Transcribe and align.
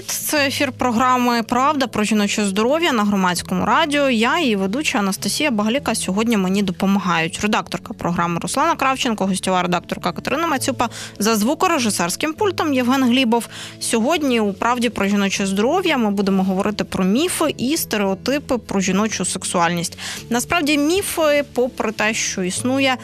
Привіт! 0.00 0.10
Це 0.10 0.46
ефір 0.46 0.72
програми 0.72 1.42
Правда 1.42 1.86
про 1.86 2.04
жіноче 2.04 2.44
здоров'я 2.44 2.92
на 2.92 3.04
громадському 3.04 3.64
радіо. 3.64 4.10
Я 4.10 4.38
і 4.38 4.56
ведуча 4.56 4.98
Анастасія 4.98 5.50
Багаліка 5.50 5.94
сьогодні 5.94 6.36
мені 6.36 6.62
допомагають. 6.62 7.40
Редакторка 7.42 7.94
програми 7.94 8.40
Руслана 8.42 8.76
Кравченко, 8.76 9.26
гостьова 9.26 9.62
редакторка 9.62 10.12
Катерина 10.12 10.46
Мацюпа 10.46 10.88
за 11.18 11.36
звукорежисерським 11.36 12.32
пультом 12.32 12.74
Євген 12.74 13.04
Глібов. 13.04 13.48
Сьогодні 13.80 14.40
у 14.40 14.52
правді 14.52 14.88
про 14.88 15.06
жіноче 15.06 15.46
здоров'я 15.46 15.96
ми 15.96 16.10
будемо 16.10 16.44
говорити 16.44 16.84
про 16.84 17.04
міфи 17.04 17.54
і 17.58 17.76
стереотипи 17.76 18.58
про 18.58 18.80
жіночу 18.80 19.24
сексуальність. 19.24 19.98
Насправді, 20.30 20.78
міфи, 20.78 21.44
попри 21.54 21.92
те, 21.92 22.14
що 22.14 22.42
існує 22.42 22.96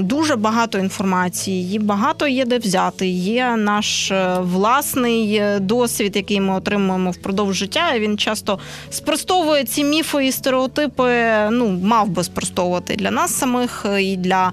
дуже 0.00 0.36
багато 0.36 0.78
інформації, 0.78 1.62
її 1.62 1.78
багато 1.78 2.26
є 2.26 2.44
де 2.44 2.58
взяти. 2.58 3.06
Є 3.08 3.56
наш 3.56 4.10
е, 4.10 4.36
власний 4.40 5.34
е, 5.34 5.58
досвід, 5.60 6.16
який 6.16 6.29
ми 6.38 6.54
отримуємо 6.54 7.10
впродовж 7.10 7.56
життя. 7.56 7.98
Він 7.98 8.18
часто 8.18 8.58
спростовує 8.90 9.64
ці 9.64 9.84
міфи 9.84 10.26
і 10.26 10.32
стереотипи. 10.32 11.32
Ну 11.50 11.80
мав 11.82 12.08
би 12.08 12.24
спростовувати 12.24 12.96
для 12.96 13.10
нас 13.10 13.38
самих 13.38 13.86
і 14.00 14.16
для 14.16 14.52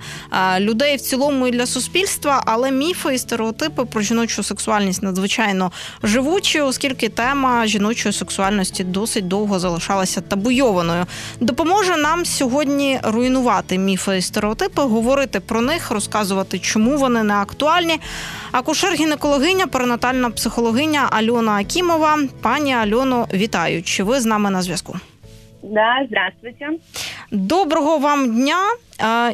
людей 0.59 0.95
в 0.95 1.01
цілому, 1.01 1.47
і 1.47 1.51
для 1.51 1.65
суспільства. 1.65 2.43
Але 2.45 2.71
міфи 2.71 3.15
і 3.15 3.17
стереотипи 3.17 3.85
про 3.85 4.01
жіночу 4.01 4.43
сексуальність 4.43 5.03
надзвичайно 5.03 5.71
живучі, 6.03 6.61
оскільки 6.61 7.09
тема 7.09 7.67
жіночої 7.67 8.13
сексуальності 8.13 8.83
досить 8.83 9.27
довго 9.27 9.59
залишалася 9.59 10.21
табуйованою. 10.21 11.05
Допоможе 11.39 11.97
нам 11.97 12.25
сьогодні 12.25 12.99
руйнувати 13.03 13.77
міфи 13.77 14.17
і 14.17 14.21
стереотипи, 14.21 14.81
говорити 14.81 15.39
про 15.39 15.61
них, 15.61 15.91
розказувати, 15.91 16.59
чому 16.59 16.97
вони 16.97 17.23
не 17.23 17.33
актуальні. 17.33 17.99
Акушер-гінекологиня, 18.57 19.67
перинатальна 19.67 20.29
психологиня 20.29 21.07
Альона 21.11 21.51
Акімова. 21.51 22.19
Пані 22.41 22.73
Альоно, 22.73 23.27
вітаю! 23.33 23.83
Чи 23.83 24.03
ви 24.03 24.19
з 24.19 24.25
нами 24.25 24.49
на 24.49 24.61
зв'язку? 24.61 24.99
Да, 25.63 26.05
здравствуйте. 26.07 26.69
Доброго 27.31 27.97
вам 27.97 28.35
дня. 28.35 28.57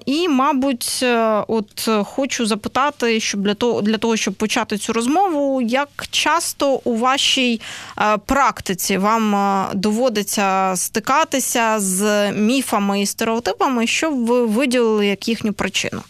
І, 0.06 0.28
мабуть, 0.28 1.00
е, 1.04 1.44
от 1.48 1.90
хочу 2.04 2.46
запитати, 2.46 3.20
щоб 3.20 3.42
для 3.42 3.54
того 3.54 3.82
для 3.82 3.98
того, 3.98 4.16
щоб 4.16 4.34
почати 4.34 4.78
цю 4.78 4.94
розмову, 4.94 5.62
як 5.62 5.90
часто 6.12 6.82
у 6.84 6.96
вашій 6.96 7.62
е, 8.02 8.18
практиці 8.18 8.98
вам 8.98 9.36
е, 9.36 9.66
доводиться 9.74 10.74
стикатися 10.76 11.80
з 11.80 12.32
міфами 12.32 13.02
і 13.02 13.06
стереотипами, 13.06 13.88
щоб 13.88 14.26
ви 14.26 14.46
виділили 14.46 15.08
як 15.08 15.28
їхню 15.28 15.54
причину? 15.54 16.02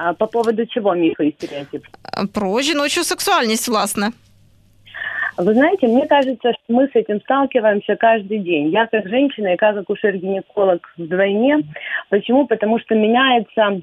А 0.00 0.14
по 0.14 0.26
поводу 0.26 0.64
чего 0.66 0.94
мифы 0.94 1.28
и 1.28 1.32
стереотип? 1.32 1.82
Про 2.34 2.60
жіночу 2.60 3.04
сексуальність, 3.04 3.68
власне. 3.68 4.10
Вы 5.38 5.54
знаете, 5.54 5.86
мне 5.86 6.06
кажется, 6.06 6.52
что 6.52 6.72
мы 6.74 6.88
с 6.88 6.90
этим 6.94 7.20
сталкиваемся 7.20 7.96
каждый 7.96 8.38
день. 8.38 8.70
Я 8.70 8.86
как 8.86 9.08
женщина 9.08 9.54
и 9.54 9.56
как 9.56 9.76
акушер-гинеколог 9.76 10.80
вдвойне. 10.96 11.58
Почему? 12.10 12.46
Потому 12.46 12.78
что 12.80 12.94
меняется 12.94 13.80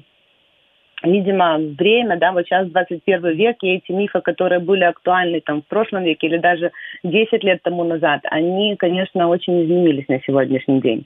видимо, 1.02 1.58
время, 1.58 2.16
да, 2.16 2.32
вот 2.32 2.46
сейчас 2.46 2.68
21 2.68 3.36
век, 3.36 3.56
и 3.62 3.74
эти 3.74 3.92
мифы, 3.92 4.20
которые 4.20 4.60
были 4.60 4.84
актуальны 4.84 5.40
там 5.40 5.62
в 5.62 5.66
прошлом 5.66 6.04
веке 6.04 6.26
или 6.26 6.38
даже 6.38 6.72
10 7.04 7.44
лет 7.44 7.62
тому 7.62 7.84
назад, 7.84 8.20
они, 8.30 8.76
конечно, 8.76 9.28
очень 9.28 9.64
изменились 9.64 10.08
на 10.08 10.20
сегодняшний 10.22 10.80
день. 10.80 11.04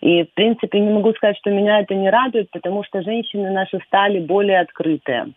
И, 0.00 0.24
в 0.24 0.34
принципе, 0.34 0.80
не 0.80 0.90
могу 0.90 1.12
сказать, 1.14 1.36
что 1.38 1.50
меня 1.50 1.80
это 1.80 1.94
не 1.94 2.10
радует, 2.10 2.50
потому 2.50 2.82
что 2.84 3.02
женщины 3.02 3.50
наши 3.50 3.78
стали 3.86 4.18
более 4.18 4.60
открытые. 4.60 5.28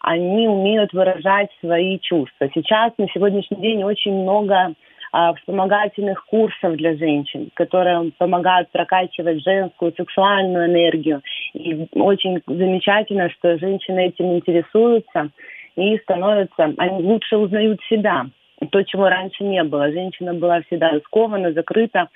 Они 0.00 0.46
умеют 0.46 0.92
выражать 0.92 1.48
свои 1.60 1.98
чувства. 1.98 2.48
Сейчас, 2.54 2.92
на 2.98 3.08
сегодняшний 3.08 3.56
день, 3.56 3.82
очень 3.82 4.12
много 4.12 4.74
вспомогательных 5.36 6.24
курсов 6.26 6.76
для 6.76 6.96
женщин, 6.96 7.50
которые 7.54 8.10
помогают 8.18 8.70
прокачивать 8.70 9.42
женскую 9.44 9.92
сексуальную 9.96 10.66
энергию. 10.66 11.22
И 11.52 11.86
очень 11.92 12.42
замечательно, 12.46 13.30
что 13.30 13.58
женщины 13.58 14.08
этим 14.08 14.34
интересуются 14.34 15.30
и 15.76 15.96
становятся, 15.98 16.74
они 16.78 17.02
лучше 17.04 17.36
узнают 17.36 17.80
себя. 17.88 18.26
То, 18.70 18.82
чего 18.82 19.08
раньше 19.08 19.44
не 19.44 19.62
было. 19.62 19.92
Женщина 19.92 20.34
была 20.34 20.62
всегда 20.62 20.98
скована, 21.00 21.52
закрыта. 21.52 22.08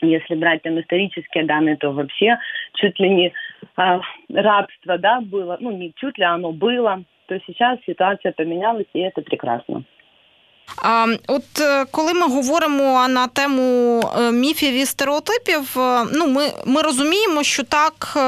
Если 0.00 0.34
брать 0.36 0.62
там 0.62 0.80
исторические 0.80 1.44
данные, 1.44 1.76
то 1.76 1.90
вообще 1.90 2.38
чуть 2.74 2.98
ли 3.00 3.10
не 3.10 3.26
э, 3.28 4.00
рабство, 4.32 4.96
да, 4.98 5.20
было, 5.20 5.56
ну 5.60 5.72
не 5.72 5.92
чуть 5.96 6.18
ли 6.18 6.24
оно 6.24 6.52
было, 6.52 7.02
то 7.26 7.38
сейчас 7.46 7.78
ситуация 7.84 8.32
поменялась, 8.32 8.86
и 8.92 9.00
это 9.00 9.22
прекрасно. 9.22 9.82
От 11.26 11.60
е, 11.60 11.84
коли 11.90 12.14
ми 12.14 12.28
говоримо 12.28 13.08
на 13.08 13.26
тему 13.26 14.02
е, 14.18 14.32
міфів 14.32 14.74
і 14.74 14.86
стереотипів, 14.86 15.78
е, 15.78 16.06
ну 16.12 16.26
ми 16.26 16.52
ми 16.64 16.82
розуміємо, 16.82 17.42
що 17.42 17.62
так 17.62 18.18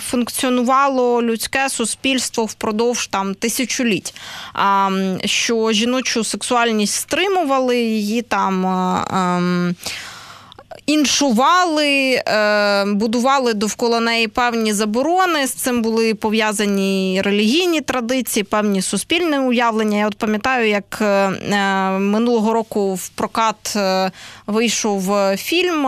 функціонувало 0.00 1.22
людське 1.22 1.68
суспільство 1.68 2.44
впродовж 2.44 3.06
там 3.06 3.34
тисячоліть, 3.34 4.14
а 4.52 4.90
що 5.24 5.72
жіночу 5.72 6.24
сексуальність 6.24 6.94
стримували 6.94 7.78
її 7.78 8.22
там. 8.22 9.74
Іншували, 10.86 12.22
е, 12.26 12.84
будували 12.84 13.54
довкола 13.54 14.00
неї 14.00 14.28
певні 14.28 14.72
заборони. 14.72 15.46
З 15.46 15.50
цим 15.50 15.82
були 15.82 16.14
пов'язані 16.14 17.22
релігійні 17.24 17.80
традиції, 17.80 18.44
певні 18.44 18.82
суспільні 18.82 19.38
уявлення. 19.38 19.98
Я 19.98 20.06
от 20.06 20.18
пам'ятаю, 20.18 20.68
як 20.68 20.98
е, 21.00 21.30
минулого 21.98 22.52
року 22.52 22.94
в 22.94 23.08
прокат 23.08 23.76
е, 23.76 24.10
вийшов 24.46 25.12
фільм 25.36 25.86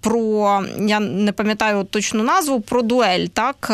про 0.00 0.62
я 0.78 1.00
не 1.00 1.32
пам'ятаю 1.32 1.84
точну 1.84 2.22
назву 2.22 2.60
про 2.60 2.82
дуель. 2.82 3.26
Так, 3.26 3.72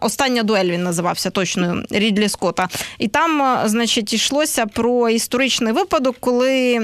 остання 0.00 0.42
дуель 0.42 0.64
він 0.64 0.82
називався 0.82 1.30
точно 1.30 1.82
Рідлі 1.90 2.28
Скотта. 2.28 2.68
І 2.98 3.08
там, 3.08 3.58
значить, 3.64 4.12
йшлося 4.12 4.66
про 4.66 5.08
історичний 5.08 5.72
випадок, 5.72 6.16
коли. 6.20 6.80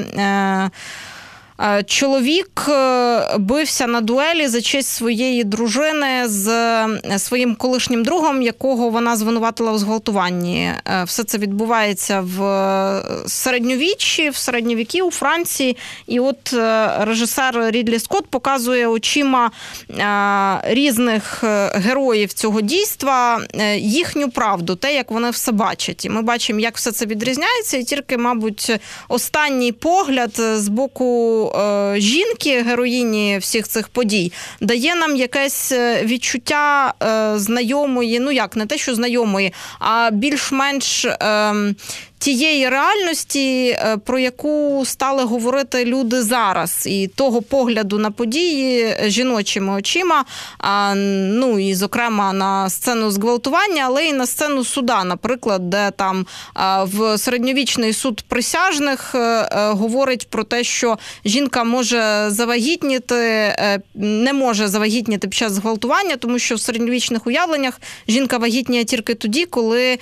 Е, 1.61 1.83
чоловік 1.83 2.67
е, 2.69 3.39
бився 3.39 3.87
на 3.87 4.01
дуелі 4.01 4.49
за 4.49 4.61
честь 4.61 4.89
своєї 4.89 5.45
дружини 5.45 6.29
з 6.29 6.49
е, 6.49 7.19
своїм 7.19 7.55
колишнім 7.55 8.05
другом, 8.05 8.43
якого 8.43 8.91
вона 8.91 9.17
звинуватила 9.17 9.73
у 9.73 9.79
зґвалтуванні. 9.79 10.73
Все 11.05 11.25
це 11.25 11.39
відбувається 11.39 12.21
в 12.21 12.41
середньовіччі, 13.27 14.31
в 14.31 14.37
середньовіки 14.37 15.03
у 15.03 15.11
Франції. 15.11 15.77
І 16.07 16.21
от 16.21 16.53
режисер 16.99 17.71
Рідлі 17.71 17.99
Скотт 17.99 18.27
показує 18.27 18.87
очима 18.87 19.51
різних 20.63 21.45
героїв 21.75 22.33
цього 22.33 22.61
дійства 22.61 23.41
їхню 23.77 24.31
правду, 24.31 24.77
те, 24.77 24.95
як 24.95 25.11
вони 25.11 25.31
все 25.31 25.53
бачать. 25.53 26.05
І 26.05 26.09
ми 26.11 26.23
бачимо, 26.23 26.61
як 26.61 26.77
все 26.77 26.93
це 26.93 27.07
відрізняється, 27.07 27.77
і 27.77 27.85
тільки, 27.85 28.19
мабуть, 28.19 28.73
останній 29.09 29.73
погляд 29.73 30.37
з 30.37 30.69
боку. 30.69 31.46
Е, 31.57 32.01
жінки, 32.01 32.63
героїні 32.63 33.39
всіх 33.39 33.69
цих 33.69 33.89
подій, 33.89 34.33
дає 34.61 34.95
нам 34.95 35.17
якесь 35.17 35.73
е, 35.73 36.03
відчуття 36.05 36.95
е, 37.03 37.39
знайомої, 37.39 38.21
ну 38.21 38.31
як 38.31 38.57
не 38.57 38.67
те, 38.67 38.79
що 38.79 38.95
знайомої, 38.95 39.53
а 39.79 40.11
більш-менш. 40.13 41.07
Тієї 42.19 42.69
реальності, 42.69 43.69
е, 43.69 43.97
про 44.05 44.19
яку 44.19 44.83
стали 44.87 45.25
говорити 45.25 45.85
люди 45.85 46.23
зараз, 46.23 46.87
і 46.87 47.07
того 47.07 47.43
погляду 47.43 47.99
на 47.99 48.11
події 48.11 48.97
жіночими 49.07 49.73
очима, 49.73 50.25
ну 50.95 51.59
і 51.59 51.75
зокрема 51.75 52.33
на 52.33 52.71
сцену 52.71 53.11
зґвалтування, 53.11 53.83
але 53.87 54.05
й 54.05 54.13
на 54.13 54.27
сцену 54.27 54.65
суда, 54.65 55.05
наприклад, 55.05 55.71
де 55.71 55.91
там 55.91 56.27
в 56.83 57.19
середньовічний 57.19 57.93
суд 57.93 58.25
присяжних 58.29 59.15
е, 59.15 59.19
е, 59.19 59.71
говорить 59.71 60.31
про 60.31 60.45
те, 60.45 60.65
що 60.65 60.99
жінка 61.25 61.65
може 61.65 62.27
завагітніти, 62.29 63.55
не 63.95 64.33
може 64.33 64.69
завагітніти 64.69 65.29
під 65.29 65.35
час 65.35 65.53
зґвалтування, 65.53 66.17
тому 66.17 66.39
що 66.39 66.55
в 66.55 66.61
середньовічних 66.61 67.27
уявленнях 67.27 67.81
жінка 68.09 68.39
вагітніє 68.39 68.85
тільки 68.85 69.15
тоді, 69.15 69.45
коли 69.45 69.99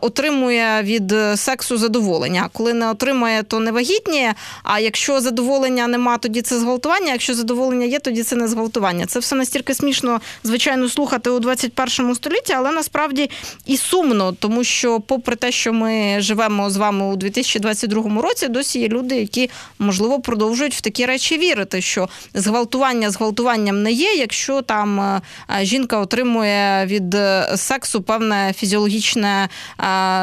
отримує 0.00 0.82
від 0.82 1.14
сексу 1.34 1.55
сексу 1.56 1.78
задоволення. 1.78 2.48
Коли 2.52 2.72
не 2.72 2.90
отримує, 2.90 3.42
то 3.42 3.60
не 3.60 3.72
вагітніє. 3.72 4.34
А 4.62 4.80
якщо 4.80 5.20
задоволення 5.20 5.86
нема, 5.86 6.18
тоді 6.18 6.42
це 6.42 6.58
зґвалтування. 6.58 7.12
Якщо 7.12 7.34
задоволення 7.34 7.86
є, 7.86 7.98
тоді 7.98 8.22
це 8.22 8.36
не 8.36 8.48
зґвалтування. 8.48 9.06
Це 9.06 9.18
все 9.18 9.36
настільки 9.36 9.74
смішно, 9.74 10.20
звичайно, 10.44 10.88
слухати 10.88 11.30
у 11.30 11.40
21 11.40 12.14
столітті, 12.14 12.52
але 12.52 12.72
насправді 12.72 13.30
і 13.66 13.76
сумно, 13.76 14.32
тому 14.32 14.64
що, 14.64 15.00
попри 15.00 15.36
те, 15.36 15.52
що 15.52 15.72
ми 15.72 16.16
живемо 16.20 16.70
з 16.70 16.76
вами 16.76 17.06
у 17.06 17.16
2022 17.16 18.22
році, 18.22 18.48
досі 18.48 18.78
є 18.78 18.88
люди, 18.88 19.16
які 19.16 19.50
можливо 19.78 20.20
продовжують 20.20 20.74
в 20.74 20.80
такі 20.80 21.06
речі 21.06 21.38
вірити, 21.38 21.80
що 21.80 22.08
зґвалтування 22.34 23.10
зґвалтуванням 23.10 23.82
не 23.82 23.92
є, 23.92 24.14
якщо 24.14 24.62
там 24.62 25.00
е, 25.00 25.20
жінка 25.62 25.98
отримує 25.98 26.86
від 26.86 27.16
сексу 27.56 28.02
певне 28.02 28.52
фізіологічне 28.56 29.48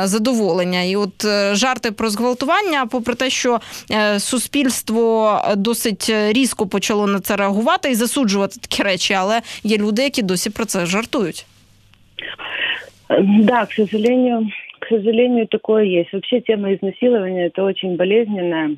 задоволення. 0.03 0.81
І 0.81 0.95
от 0.95 1.22
е, 1.24 1.54
жарти 1.54 1.92
про 1.92 2.10
зґвалтування, 2.10 2.86
попри 2.86 3.14
те, 3.14 3.30
що 3.30 3.60
е, 3.90 4.20
суспільство 4.20 5.38
досить 5.56 6.10
різко 6.10 6.66
почало 6.66 7.06
на 7.06 7.20
це 7.20 7.36
реагувати 7.36 7.90
і 7.90 7.94
засуджувати 7.94 8.60
такі 8.60 8.82
речі, 8.82 9.14
але 9.14 9.40
є 9.62 9.78
люди, 9.78 10.02
які 10.02 10.22
досі 10.22 10.50
про 10.50 10.64
це 10.64 10.86
жартують. 10.86 11.46
Да, 13.40 13.66
к 13.66 13.72
сожалению, 13.72 14.48
к 14.78 14.88
сожалению, 14.88 15.46
такое 15.46 15.84
есть. 15.84 16.12
Вообще 16.12 16.40
тема 16.40 16.74
изнасилования 16.74 17.46
это 17.46 17.64
очень 17.64 17.96
болезненная. 17.96 18.76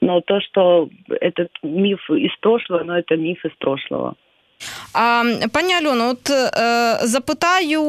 Но 0.00 0.20
то, 0.20 0.40
что 0.40 0.88
этот 1.08 1.48
миф 1.62 2.10
из 2.10 2.34
прошлого, 2.40 2.84
но 2.84 2.98
это 2.98 3.16
миф 3.16 3.44
из 3.44 3.52
прошлого. 3.58 4.14
А, 4.93 5.23
Пані 5.51 5.73
Альоно, 5.73 6.09
от 6.09 6.29
е, 6.29 6.99
запитаю 7.03 7.83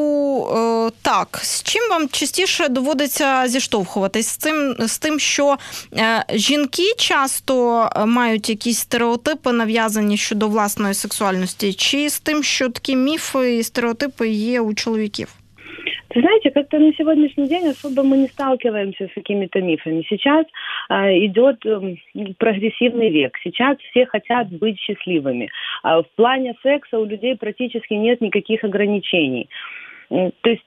е, 0.44 0.90
так, 1.02 1.40
з 1.42 1.62
чим 1.62 1.82
вам 1.90 2.08
частіше 2.08 2.68
доводиться 2.68 3.48
зіштовхуватись 3.48 4.28
з 4.28 4.36
цим, 4.36 4.76
з 4.78 4.98
тим, 4.98 5.18
що 5.18 5.58
е, 5.96 6.24
жінки 6.34 6.94
часто 6.98 7.88
мають 8.06 8.48
якісь 8.48 8.78
стереотипи 8.78 9.52
нав'язані 9.52 10.16
щодо 10.16 10.48
власної 10.48 10.94
сексуальності, 10.94 11.74
чи 11.74 12.10
з 12.10 12.20
тим, 12.20 12.42
що 12.42 12.68
такі 12.68 12.96
міфи 12.96 13.56
і 13.56 13.64
стереотипи 13.64 14.28
є 14.28 14.60
у 14.60 14.74
чоловіків? 14.74 15.28
Вы 16.14 16.20
знаете, 16.20 16.50
как-то 16.50 16.78
на 16.78 16.92
сегодняшний 16.94 17.48
день 17.48 17.68
особо 17.68 18.02
мы 18.02 18.18
не 18.18 18.28
сталкиваемся 18.28 19.08
с 19.08 19.12
какими-то 19.14 19.60
мифами. 19.60 20.04
Сейчас 20.08 20.46
э, 20.90 20.94
идет 21.26 21.64
э, 21.64 21.96
прогрессивный 22.38 23.10
век. 23.10 23.36
Сейчас 23.42 23.78
все 23.90 24.06
хотят 24.06 24.48
быть 24.50 24.78
счастливыми. 24.78 25.50
А 25.82 26.02
в 26.02 26.10
плане 26.16 26.54
секса 26.62 26.98
у 26.98 27.04
людей 27.04 27.36
практически 27.36 27.94
нет 27.94 28.20
никаких 28.20 28.64
ограничений. 28.64 29.48
То 30.08 30.50
есть 30.50 30.62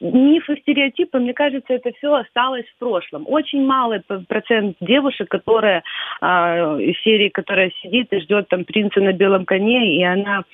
мифы, 0.00 0.56
стереотипы, 0.58 1.18
мне 1.18 1.34
кажется, 1.34 1.72
это 1.72 1.92
все 1.92 2.14
осталось 2.14 2.66
в 2.66 2.78
прошлом. 2.78 3.24
Очень 3.26 3.64
малый 3.64 4.00
процент 4.28 4.76
девушек, 4.80 5.28
которые 5.28 5.82
э, 6.20 6.26
из 6.26 7.00
серии, 7.02 7.28
которая 7.28 7.72
сидит 7.82 8.12
и 8.12 8.20
ждет 8.20 8.48
там 8.48 8.64
принца 8.64 9.00
на 9.00 9.12
белом 9.12 9.44
коне, 9.44 9.96
и 9.96 10.02
она 10.02 10.44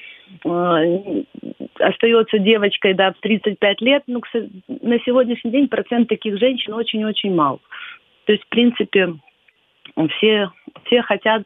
э, 0.45 1.23
остается 1.79 2.39
девочкой, 2.39 2.95
да, 2.95 3.13
в 3.13 3.21
35 3.21 3.81
лет, 3.81 4.03
ну, 4.07 4.21
на 4.69 4.99
сегодняшний 5.01 5.51
день 5.51 5.69
процент 5.69 6.09
таких 6.09 6.39
женщин 6.39 6.75
очень-очень 6.75 7.35
мал. 7.35 7.61
То 8.27 8.33
есть, 8.33 8.45
в 8.45 8.49
принципе, 8.49 9.15
все, 10.17 10.51
все 10.85 11.03
хотят 11.03 11.45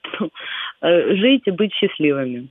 э, 0.81 1.15
жить 1.15 1.43
и 1.47 1.51
быть 1.51 1.73
счастливыми. 1.75 2.49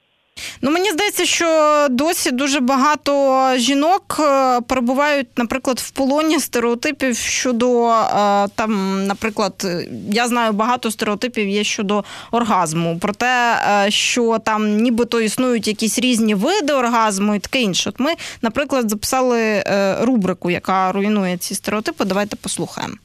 Ну 0.62 0.72
мені 0.72 0.92
здається, 0.92 1.26
що 1.26 1.88
досі 1.90 2.32
дуже 2.32 2.60
багато 2.60 3.42
жінок 3.56 4.18
е, 4.20 4.62
перебувають, 4.62 5.28
наприклад, 5.38 5.80
в 5.80 5.90
полоні 5.92 6.40
стереотипів 6.40 7.18
щодо 7.18 7.90
е, 7.90 8.48
там, 8.56 9.06
наприклад, 9.08 9.68
я 10.12 10.28
знаю 10.28 10.54
багато 10.54 10.92
стереотипів 10.92 11.50
є 11.50 11.64
щодо 11.64 12.04
оргазму, 12.32 12.98
про 13.00 13.14
те, 13.14 13.58
е, 13.86 13.92
що 13.92 14.40
там 14.44 14.78
нібито 14.78 15.22
існують 15.22 15.68
якісь 15.68 16.00
різні 16.00 16.36
види 16.36 16.74
оргазму 16.74 17.36
і 17.36 17.40
таке 17.40 17.62
інше. 17.62 17.90
От 17.90 18.00
ми, 18.00 18.12
наприклад, 18.42 18.90
записали 18.90 19.64
рубрику, 20.02 20.52
яка 20.52 20.92
руйнує 20.92 21.38
ці 21.38 21.56
стереотипи. 21.56 22.06
Давайте 22.06 22.36
послухаємо. 22.36 22.96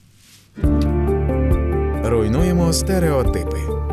Руйнуємо 2.04 2.72
стереотипи. 2.72 3.85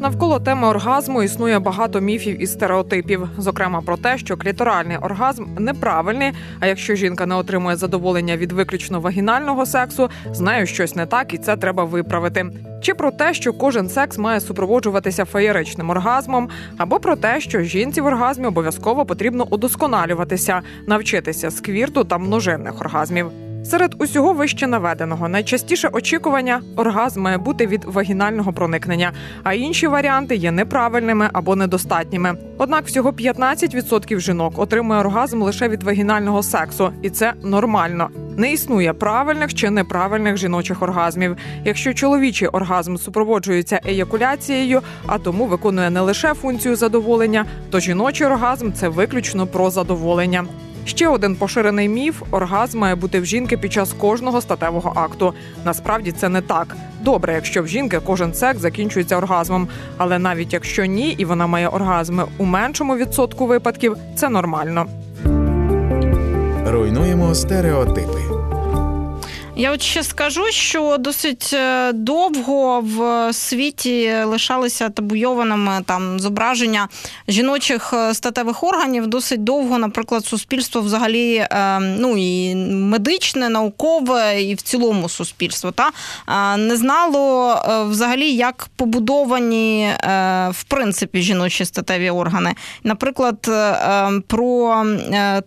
Навколо 0.00 0.40
теми 0.40 0.68
оргазму 0.68 1.22
існує 1.22 1.58
багато 1.58 2.00
міфів 2.00 2.42
і 2.42 2.46
стереотипів, 2.46 3.28
зокрема 3.38 3.80
про 3.80 3.96
те, 3.96 4.18
що 4.18 4.36
кліторальний 4.36 4.96
оргазм 4.96 5.44
неправильний. 5.58 6.32
А 6.60 6.66
якщо 6.66 6.94
жінка 6.94 7.26
не 7.26 7.34
отримує 7.34 7.76
задоволення 7.76 8.36
від 8.36 8.52
виключно 8.52 9.00
вагінального 9.00 9.66
сексу, 9.66 10.10
з 10.32 10.40
нею 10.40 10.66
щось 10.66 10.96
не 10.96 11.06
так, 11.06 11.34
і 11.34 11.38
це 11.38 11.56
треба 11.56 11.84
виправити. 11.84 12.46
Чи 12.82 12.94
про 12.94 13.10
те, 13.10 13.34
що 13.34 13.52
кожен 13.52 13.88
секс 13.88 14.18
має 14.18 14.40
супроводжуватися 14.40 15.24
феєричним 15.24 15.90
оргазмом, 15.90 16.48
або 16.76 17.00
про 17.00 17.16
те, 17.16 17.40
що 17.40 17.62
жінці 17.62 18.00
в 18.00 18.06
оргазмі 18.06 18.46
обов'язково 18.46 19.06
потрібно 19.06 19.44
удосконалюватися, 19.44 20.62
навчитися 20.86 21.50
сквірту 21.50 22.04
та 22.04 22.18
множинних 22.18 22.80
оргазмів. 22.80 23.47
Серед 23.70 23.94
усього 23.98 24.32
вище 24.32 24.66
наведеного 24.66 25.28
найчастіше 25.28 25.88
очікування 25.92 26.62
оргазм 26.76 27.20
має 27.20 27.38
бути 27.38 27.66
від 27.66 27.84
вагінального 27.84 28.52
проникнення, 28.52 29.12
а 29.42 29.54
інші 29.54 29.86
варіанти 29.86 30.36
є 30.36 30.52
неправильними 30.52 31.30
або 31.32 31.56
недостатніми. 31.56 32.34
Однак 32.58 32.86
всього 32.86 33.10
15% 33.10 34.20
жінок 34.20 34.58
отримує 34.58 35.00
оргазм 35.00 35.42
лише 35.42 35.68
від 35.68 35.82
вагінального 35.82 36.42
сексу, 36.42 36.92
і 37.02 37.10
це 37.10 37.32
нормально. 37.42 38.08
Не 38.36 38.52
існує 38.52 38.92
правильних 38.92 39.54
чи 39.54 39.70
неправильних 39.70 40.36
жіночих 40.36 40.82
оргазмів. 40.82 41.36
Якщо 41.64 41.94
чоловічий 41.94 42.48
оргазм 42.48 42.96
супроводжується 42.96 43.80
еякуляцією, 43.86 44.80
а 45.06 45.18
тому 45.18 45.46
виконує 45.46 45.90
не 45.90 46.00
лише 46.00 46.34
функцію 46.34 46.76
задоволення, 46.76 47.46
то 47.70 47.80
жіночий 47.80 48.26
оргазм 48.26 48.72
це 48.72 48.88
виключно 48.88 49.46
про 49.46 49.70
задоволення. 49.70 50.44
Ще 50.88 51.08
один 51.08 51.36
поширений 51.36 51.88
міф: 51.88 52.22
оргазм 52.30 52.78
має 52.78 52.94
бути 52.94 53.20
в 53.20 53.24
жінки 53.24 53.56
під 53.56 53.72
час 53.72 53.92
кожного 53.92 54.40
статевого 54.40 54.92
акту. 54.96 55.34
Насправді 55.64 56.12
це 56.12 56.28
не 56.28 56.40
так. 56.40 56.76
Добре, 57.00 57.34
якщо 57.34 57.62
в 57.62 57.68
жінки 57.68 58.00
кожен 58.04 58.34
секс 58.34 58.60
закінчується 58.60 59.16
оргазмом, 59.16 59.68
але 59.96 60.18
навіть 60.18 60.52
якщо 60.52 60.84
ні, 60.84 61.10
і 61.10 61.24
вона 61.24 61.46
має 61.46 61.68
оргазми 61.68 62.24
у 62.38 62.44
меншому 62.44 62.96
відсотку 62.96 63.46
випадків, 63.46 63.96
це 64.16 64.28
нормально. 64.28 64.86
Руйнуємо 66.66 67.34
стереотипи. 67.34 68.37
Я 69.60 69.72
от 69.72 69.82
ще 69.82 70.02
скажу, 70.02 70.44
що 70.50 70.96
досить 70.98 71.50
е, 71.52 71.92
довго 71.92 72.80
в 72.80 73.32
світі 73.32 74.14
лишалися 74.24 74.88
табуйованими 74.88 75.82
там 75.86 76.20
зображення 76.20 76.88
жіночих 77.28 77.92
е, 77.92 78.14
статевих 78.14 78.64
органів. 78.64 79.06
Досить 79.06 79.44
довго, 79.44 79.78
наприклад, 79.78 80.26
суспільство 80.26 80.80
взагалі 80.80 81.34
е, 81.36 81.78
ну 81.80 82.16
і 82.18 82.54
медичне, 82.74 83.48
наукове, 83.48 84.42
і 84.42 84.54
в 84.54 84.62
цілому 84.62 85.08
суспільство 85.08 85.72
та 85.72 85.90
не 86.56 86.76
знало 86.76 87.54
взагалі, 87.90 88.32
як 88.32 88.68
побудовані 88.76 89.90
в 90.50 90.64
принципі 90.68 91.22
жіночі 91.22 91.64
статеві 91.64 92.10
органи. 92.10 92.54
Наприклад, 92.84 93.50
про 94.26 94.84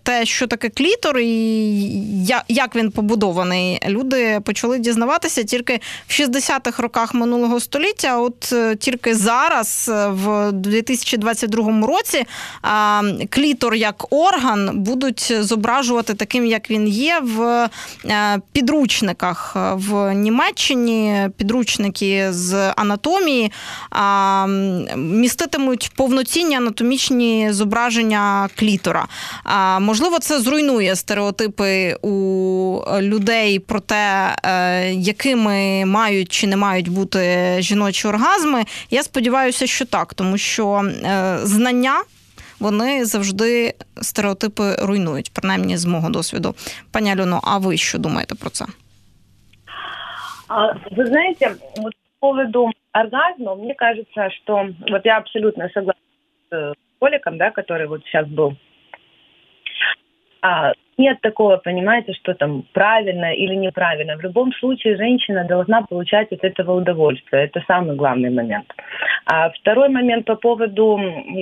те, 0.03 0.25
що 0.25 0.47
таке 0.47 0.69
клітор, 0.69 1.19
і 1.19 2.35
як 2.47 2.75
він 2.75 2.91
побудований 2.91 3.79
люди 4.01 4.39
почали 4.43 4.79
дізнаватися 4.79 5.43
тільки 5.43 5.79
в 6.07 6.11
60-х 6.11 6.83
роках 6.83 7.13
минулого 7.13 7.59
століття. 7.59 8.17
От 8.17 8.53
е, 8.53 8.75
тільки 8.75 9.15
зараз, 9.15 9.91
е, 9.93 10.07
в 10.07 10.51
2022 10.51 11.87
році, 11.87 12.25
клітор 13.29 13.75
як 13.75 14.05
орган 14.09 14.69
будуть 14.73 15.33
зображувати 15.39 16.13
таким, 16.13 16.45
як 16.45 16.69
він 16.69 16.87
є, 16.87 17.19
в 17.23 17.69
е, 18.05 18.41
підручниках 18.51 19.55
в 19.73 20.13
Німеччині. 20.13 21.29
Підручники 21.37 22.27
з 22.31 22.73
анатомії 22.75 23.51
міститимуть 24.95 25.91
повноцінні 25.95 26.55
анатомічні 26.55 27.47
зображення 27.51 28.49
клітора. 28.55 29.07
Можливо, 29.79 30.19
це 30.19 30.39
зруйнує 30.39 30.95
стереотипи 30.95 31.95
у 32.01 32.81
людей 33.01 33.59
про 33.59 33.79
те, 33.90 34.36
е, 34.44 34.92
якими 34.92 35.84
мають 35.86 36.32
чи 36.32 36.46
не 36.46 36.56
мають 36.56 36.88
бути 36.88 37.20
жіночі 37.58 38.08
оргазми. 38.08 38.64
Я 38.90 39.02
сподіваюся, 39.02 39.66
що 39.66 39.86
так, 39.86 40.14
тому 40.14 40.38
що 40.38 40.82
е, 40.84 41.38
знання. 41.38 42.02
Вони 42.60 43.04
завжди 43.04 43.74
стереотипи 44.02 44.74
руйнують, 44.82 45.32
принаймні 45.34 45.76
з 45.76 45.86
мого 45.86 46.10
досвіду. 46.10 46.54
Пані 46.92 47.12
Альоно, 47.12 47.40
а 47.44 47.58
ви 47.58 47.76
що 47.76 47.98
думаєте 47.98 48.34
про 48.34 48.50
це? 48.50 48.64
Вы 50.96 51.06
знаете, 51.06 51.56
вот 51.76 51.92
по 52.20 52.28
поводу 52.28 52.70
оргазма, 52.92 53.54
мне 53.56 53.74
кажется, 53.74 54.30
что 54.30 54.68
вот 54.90 55.04
я 55.04 55.16
абсолютно 55.16 55.68
согласна 55.74 56.00
с 56.52 56.74
Коликом, 57.00 57.36
да, 57.38 57.50
который 57.50 57.86
вот 57.86 58.04
сейчас 58.04 58.26
был. 58.28 58.56
А, 60.42 60.72
нет 61.01 61.19
такого, 61.21 61.57
понимаете, 61.57 62.13
что 62.13 62.33
там 62.33 62.63
правильно 62.73 63.33
или 63.33 63.55
неправильно. 63.55 64.15
В 64.17 64.21
любом 64.23 64.53
случае 64.53 64.95
женщина 64.97 65.43
должна 65.45 65.81
получать 65.81 66.31
от 66.31 66.43
этого 66.43 66.73
удовольствие. 66.73 67.45
Это 67.45 67.63
самый 67.67 67.95
главный 67.95 68.29
момент. 68.29 68.67
А 69.25 69.49
второй 69.49 69.89
момент 69.89 70.25
по 70.25 70.35
поводу 70.35 70.97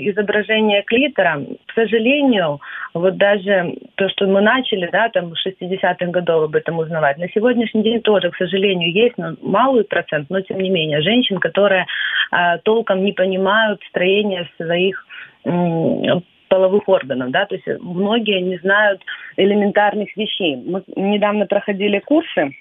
изображения 0.09 0.81
клитора. 0.83 1.41
К 1.67 1.73
сожалению, 1.73 2.59
вот 2.93 3.17
даже 3.17 3.75
то, 3.95 4.09
что 4.09 4.25
мы 4.25 4.41
начали, 4.41 4.89
да, 4.91 5.09
там 5.09 5.33
60-х 5.33 6.05
годов 6.07 6.45
об 6.45 6.55
этом 6.55 6.79
узнавать, 6.79 7.17
на 7.17 7.27
сегодняшний 7.29 7.83
день 7.83 8.01
тоже, 8.01 8.31
к 8.31 8.37
сожалению, 8.37 8.91
есть 8.91 9.17
но 9.17 9.35
малый 9.41 9.83
процент, 9.83 10.29
но 10.29 10.41
тем 10.41 10.59
не 10.59 10.69
менее, 10.69 11.01
женщин, 11.01 11.39
которые 11.39 11.85
а, 12.31 12.57
толком 12.59 13.03
не 13.03 13.11
понимают 13.11 13.81
строение 13.89 14.49
своих 14.57 15.05
половых 16.49 16.89
органов, 16.89 17.31
да, 17.31 17.45
то 17.45 17.55
есть 17.55 17.67
многие 17.81 18.41
не 18.41 18.57
знают 18.57 19.01
элементарных 19.37 20.15
вещей. 20.17 20.57
Мы 20.57 20.83
недавно 20.95 21.45
проходили 21.45 21.99
курсы 21.99 22.51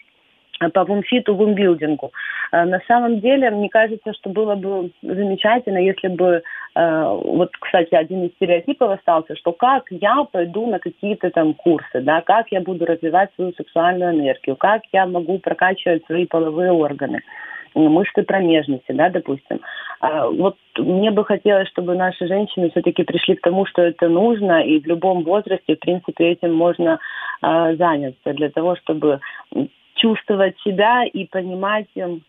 по 0.73 0.85
вумфиту, 0.85 1.35
вумбилдингу. 1.35 2.13
Э, 2.53 2.65
на 2.65 2.81
самом 2.87 3.21
деле, 3.21 3.51
мне 3.51 3.69
кажется, 3.69 4.13
что 4.13 4.31
было 4.31 4.55
бы 4.57 4.91
замечательно, 5.03 5.79
если 5.79 6.09
бы, 6.09 6.43
э, 6.75 7.21
вот, 7.25 7.51
кстати, 7.59 7.95
один 7.95 8.25
из 8.25 8.33
стереотипов 8.33 8.91
остался, 8.91 9.37
что 9.37 9.53
как 9.53 9.85
я 9.91 10.25
пойду 10.25 10.67
на 10.67 10.79
какие-то 10.79 11.31
там 11.31 11.55
курсы, 11.55 12.01
да, 12.01 12.21
как 12.23 12.47
я 12.51 12.61
буду 12.61 12.85
развивать 12.87 13.31
свою 13.35 13.53
сексуальную 13.53 14.15
энергию, 14.15 14.57
как 14.57 14.83
я 14.93 15.07
могу 15.07 15.39
прокачивать 15.39 16.05
свои 16.07 16.27
половые 16.27 16.73
органы 16.73 17.21
мышцы 17.75 18.23
промежности, 18.23 18.93
да, 18.93 19.11
допустим. 19.11 19.61
А, 20.01 20.29
вот 20.29 20.57
мне 20.77 21.11
бы 21.11 21.25
хотелось, 21.25 21.69
чтобы 21.69 21.95
наши 21.95 22.27
женщины 22.27 22.71
все-таки 22.71 23.03
пришли 23.03 23.37
к 23.37 23.43
тому, 23.43 23.67
что 23.67 23.83
это 23.83 24.09
нужно, 24.09 24.63
и 24.65 24.81
в 24.81 24.87
любом 24.87 25.25
возрасте, 25.25 25.77
в 25.77 25.81
принципе, 25.81 26.31
этим 26.33 26.55
можно 26.55 26.99
а, 27.41 27.75
заняться 27.75 28.33
для 28.33 28.51
того, 28.51 28.77
чтобы 28.77 29.21
чувствовать 29.97 30.57
себя 30.65 31.05
и 31.05 31.27
понимать, 31.27 31.89
эм, 31.97 32.23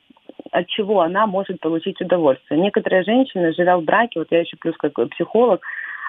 от 0.51 0.67
чего 0.67 1.01
она 1.01 1.27
может 1.27 1.59
получить 1.59 2.01
удовольствие. 2.01 2.59
Некоторые 2.59 3.03
женщины, 3.03 3.53
живя 3.53 3.77
в 3.77 3.83
браке, 3.83 4.19
вот 4.19 4.27
я 4.31 4.39
еще 4.39 4.57
плюс 4.57 4.75
как 4.77 4.93
психолог, 5.11 5.61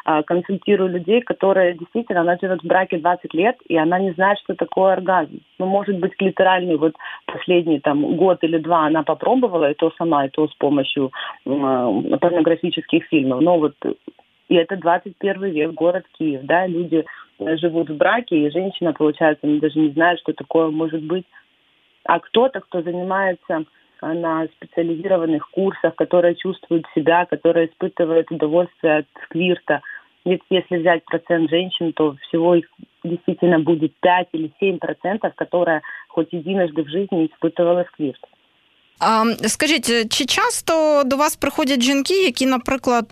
консультирую 0.04 0.90
людей, 0.90 1.20
которые 1.22 1.74
действительно, 1.74 2.20
она 2.22 2.36
живет 2.40 2.62
в 2.62 2.66
браке 2.66 2.98
20 2.98 3.34
лет, 3.34 3.56
и 3.68 3.76
она 3.76 3.98
не 3.98 4.12
знает, 4.12 4.38
что 4.38 4.54
такое 4.54 4.94
оргазм. 4.94 5.40
Ну, 5.58 5.66
может 5.66 5.98
быть, 5.98 6.16
клиторальный 6.16 6.76
вот 6.76 6.94
последний 7.26 7.80
там 7.80 8.16
год 8.16 8.38
или 8.42 8.58
два 8.58 8.86
она 8.86 9.02
попробовала, 9.02 9.70
и 9.70 9.74
то 9.74 9.92
сама, 9.98 10.26
и 10.26 10.30
то 10.30 10.48
с 10.48 10.54
помощью 10.54 11.12
э, 11.44 12.16
порнографических 12.20 13.04
фильмов. 13.04 13.40
Но 13.40 13.58
вот 13.58 13.74
и 14.50 14.56
это 14.56 14.76
21 14.76 15.44
век, 15.44 15.72
город 15.72 16.04
Киев, 16.18 16.40
да, 16.42 16.66
люди 16.66 17.04
живут 17.38 17.88
в 17.88 17.96
браке, 17.96 18.36
и 18.36 18.50
женщина, 18.50 18.92
получается, 18.92 19.46
даже 19.46 19.78
не 19.78 19.90
знает, 19.90 20.18
что 20.18 20.32
такое 20.32 20.70
может 20.70 21.02
быть. 21.02 21.24
А 22.04 22.18
кто-то, 22.18 22.60
кто 22.60 22.82
занимается 22.82 23.64
на 24.01 24.47
специализированных 24.57 25.49
курсах, 25.51 25.95
которые 25.95 26.35
чувствуют 26.35 26.85
себя, 26.95 27.25
которые 27.25 27.67
испытывают 27.67 28.31
удовольствие 28.31 28.99
от 28.99 29.05
сквирта. 29.25 29.81
Ведь 30.25 30.41
если 30.49 30.77
взять 30.77 31.05
процент 31.05 31.49
женщин, 31.49 31.93
то 31.93 32.15
всего 32.27 32.55
их 32.55 32.65
действительно 33.03 33.59
будет 33.59 33.93
5 34.01 34.27
или 34.33 34.51
7 34.59 34.79
процентов, 34.79 35.33
которые 35.35 35.81
хоть 36.09 36.33
единожды 36.33 36.83
в 36.83 36.89
жизни 36.89 37.27
испытывали 37.27 37.85
сквирт. 37.93 38.19
А, 38.99 39.25
Скажіть, 39.47 40.09
чи 40.09 40.25
часто 40.25 41.03
до 41.05 41.17
вас 41.17 41.35
приходять 41.35 41.81
жінки, 41.81 42.23
які, 42.23 42.45
наприклад, 42.45 43.05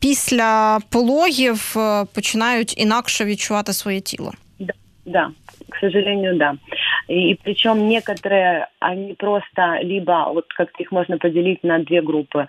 після 0.00 0.78
пологів 0.92 1.76
починають 2.14 2.78
інакше 2.78 3.24
відчувати 3.24 3.72
своє 3.72 4.00
тіло? 4.00 4.32
Да, 4.58 4.72
да 5.06 5.30
к 5.69 5.77
сожалению, 5.77 6.35
да. 6.37 6.55
И, 7.07 7.31
и 7.31 7.39
причем 7.41 7.87
некоторые, 7.87 8.67
они 8.79 9.13
просто 9.13 9.79
либо, 9.81 10.29
вот 10.33 10.45
как-то 10.53 10.81
их 10.81 10.91
можно 10.91 11.17
поделить 11.17 11.63
на 11.63 11.79
две 11.79 12.01
группы. 12.01 12.47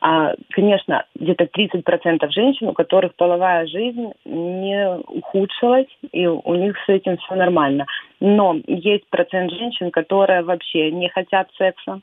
А, 0.00 0.34
конечно, 0.50 1.04
где-то 1.14 1.44
30% 1.44 2.28
женщин, 2.30 2.68
у 2.68 2.72
которых 2.72 3.14
половая 3.14 3.66
жизнь 3.66 4.12
не 4.24 4.96
ухудшилась, 5.06 5.86
и 6.10 6.26
у 6.26 6.54
них 6.54 6.76
с 6.84 6.88
этим 6.88 7.18
все 7.18 7.36
нормально. 7.36 7.86
Но 8.18 8.56
есть 8.66 9.06
процент 9.10 9.52
женщин, 9.52 9.90
которые 9.92 10.42
вообще 10.42 10.90
не 10.90 11.08
хотят 11.08 11.48
секса, 11.56 12.00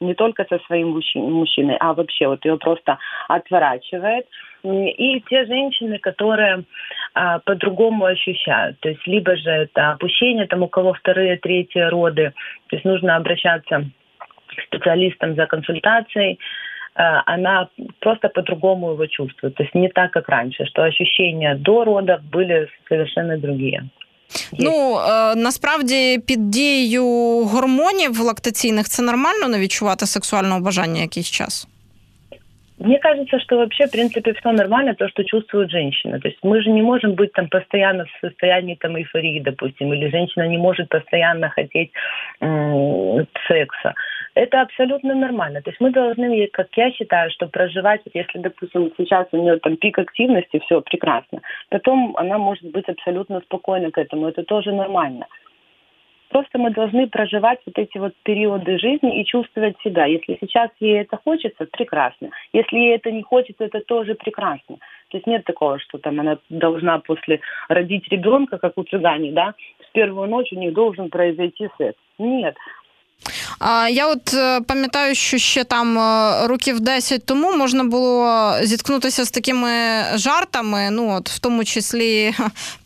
не 0.00 0.14
только 0.14 0.44
со 0.44 0.58
своим 0.66 1.00
мужчиной, 1.14 1.76
а 1.80 1.94
вообще 1.94 2.28
вот 2.28 2.44
ее 2.44 2.58
просто 2.58 2.98
отворачивает. 3.28 4.26
И 4.63 5.23
те 5.29 5.45
женщины, 5.45 5.99
которые 5.99 6.63
а, 7.13 7.39
по-другому 7.39 8.05
ощущают. 8.05 8.79
То 8.79 8.89
есть 8.89 9.05
либо 9.07 9.35
же 9.37 9.49
это 9.49 9.91
опущение, 9.91 10.47
там 10.47 10.63
у 10.63 10.67
кого 10.67 10.93
вторые, 10.93 11.37
третьи 11.37 11.79
роды. 11.79 12.33
То 12.67 12.75
есть 12.75 12.85
нужно 12.85 13.15
обращаться 13.15 13.85
к 14.17 14.63
специалистам 14.67 15.35
за 15.35 15.45
консультацией 15.45 16.39
а, 16.97 17.21
она 17.25 17.69
просто 17.99 18.29
по-другому 18.29 18.91
его 18.91 19.05
чувствует. 19.07 19.55
То 19.55 19.63
есть 19.63 19.75
не 19.75 19.89
так, 19.89 20.11
как 20.11 20.29
раньше, 20.29 20.65
что 20.65 20.83
ощущения 20.83 21.55
до 21.55 21.83
родов 21.83 22.21
были 22.23 22.67
совершенно 22.89 23.37
другие. 23.37 23.89
Ну 24.59 24.99
е, 24.99 25.35
насправді 25.35 26.19
під 26.27 26.49
дією 26.49 27.05
гормонів 27.43 28.19
лактаційних 28.19 28.87
це 28.87 29.03
нормально 29.03 29.47
не 29.47 29.59
відчувати 29.59 30.05
сексуального 30.05 30.59
бажання 30.59 31.01
якийсь 31.01 31.31
час. 31.31 31.67
Мне 32.84 32.98
кажется, 32.98 33.38
что 33.38 33.58
вообще, 33.58 33.86
в 33.86 33.92
принципе, 33.92 34.32
все 34.34 34.50
нормально, 34.50 34.94
то, 34.94 35.08
что 35.08 35.22
чувствует 35.24 35.70
женщина. 35.70 36.18
То 36.18 36.28
есть 36.28 36.38
мы 36.42 36.60
же 36.62 36.70
не 36.70 36.82
можем 36.82 37.14
быть 37.14 37.32
там 37.32 37.48
постоянно 37.48 38.06
в 38.06 38.10
состоянии 38.20 38.74
там 38.74 38.96
эйфории, 38.96 39.38
допустим, 39.38 39.92
или 39.92 40.10
женщина 40.10 40.48
не 40.48 40.58
может 40.58 40.88
постоянно 40.88 41.48
хотеть 41.50 41.92
секса. 42.40 43.94
Это 44.34 44.62
абсолютно 44.62 45.14
нормально. 45.14 45.62
То 45.62 45.70
есть 45.70 45.80
мы 45.80 45.92
должны, 45.92 46.48
как 46.48 46.68
я 46.76 46.90
считаю, 46.90 47.30
что 47.30 47.46
проживать, 47.46 48.00
если, 48.14 48.38
допустим, 48.38 48.90
сейчас 48.96 49.28
у 49.30 49.36
нее 49.36 49.58
там 49.58 49.76
пик 49.76 49.98
активности, 49.98 50.58
все 50.64 50.80
прекрасно, 50.80 51.40
потом 51.68 52.16
она 52.16 52.38
может 52.38 52.64
быть 52.72 52.88
абсолютно 52.88 53.40
спокойна 53.40 53.92
к 53.92 53.98
этому. 53.98 54.26
Это 54.26 54.42
тоже 54.42 54.72
нормально. 54.72 55.26
Просто 56.32 56.58
мы 56.58 56.70
должны 56.70 57.06
проживать 57.08 57.60
вот 57.66 57.78
эти 57.78 57.98
вот 57.98 58.14
периоды 58.22 58.78
жизни 58.78 59.20
и 59.20 59.24
чувствовать 59.26 59.76
себя. 59.84 60.06
Если 60.06 60.38
сейчас 60.40 60.70
ей 60.80 61.02
это 61.02 61.18
хочется, 61.22 61.66
прекрасно. 61.70 62.30
Если 62.54 62.78
ей 62.78 62.96
это 62.96 63.10
не 63.10 63.22
хочется, 63.22 63.64
это 63.64 63.80
тоже 63.80 64.14
прекрасно. 64.14 64.76
То 65.10 65.18
есть 65.18 65.26
нет 65.26 65.44
такого, 65.44 65.78
что 65.78 65.98
там 65.98 66.20
она 66.20 66.38
должна 66.48 66.98
после 67.00 67.40
родить 67.68 68.08
ребенка, 68.08 68.56
как 68.56 68.78
у 68.78 68.82
цыгане, 68.82 69.32
да, 69.32 69.54
в 69.86 69.92
первую 69.92 70.26
ночь 70.28 70.52
у 70.52 70.56
них 70.56 70.72
должен 70.72 71.10
произойти 71.10 71.68
секс. 71.76 71.98
Нет. 72.18 72.56
Я 73.90 74.06
от 74.06 74.34
е, 74.34 74.60
пам'ятаю, 74.60 75.14
що 75.14 75.38
ще 75.38 75.64
там 75.64 75.98
е, 75.98 76.46
років 76.46 76.80
10 76.80 77.26
тому 77.26 77.56
можна 77.56 77.84
було 77.84 78.52
зіткнутися 78.62 79.24
з 79.24 79.30
такими 79.30 79.70
жартами, 80.14 80.88
ну 80.90 81.14
от 81.14 81.30
в 81.30 81.38
тому 81.38 81.64
числі 81.64 82.34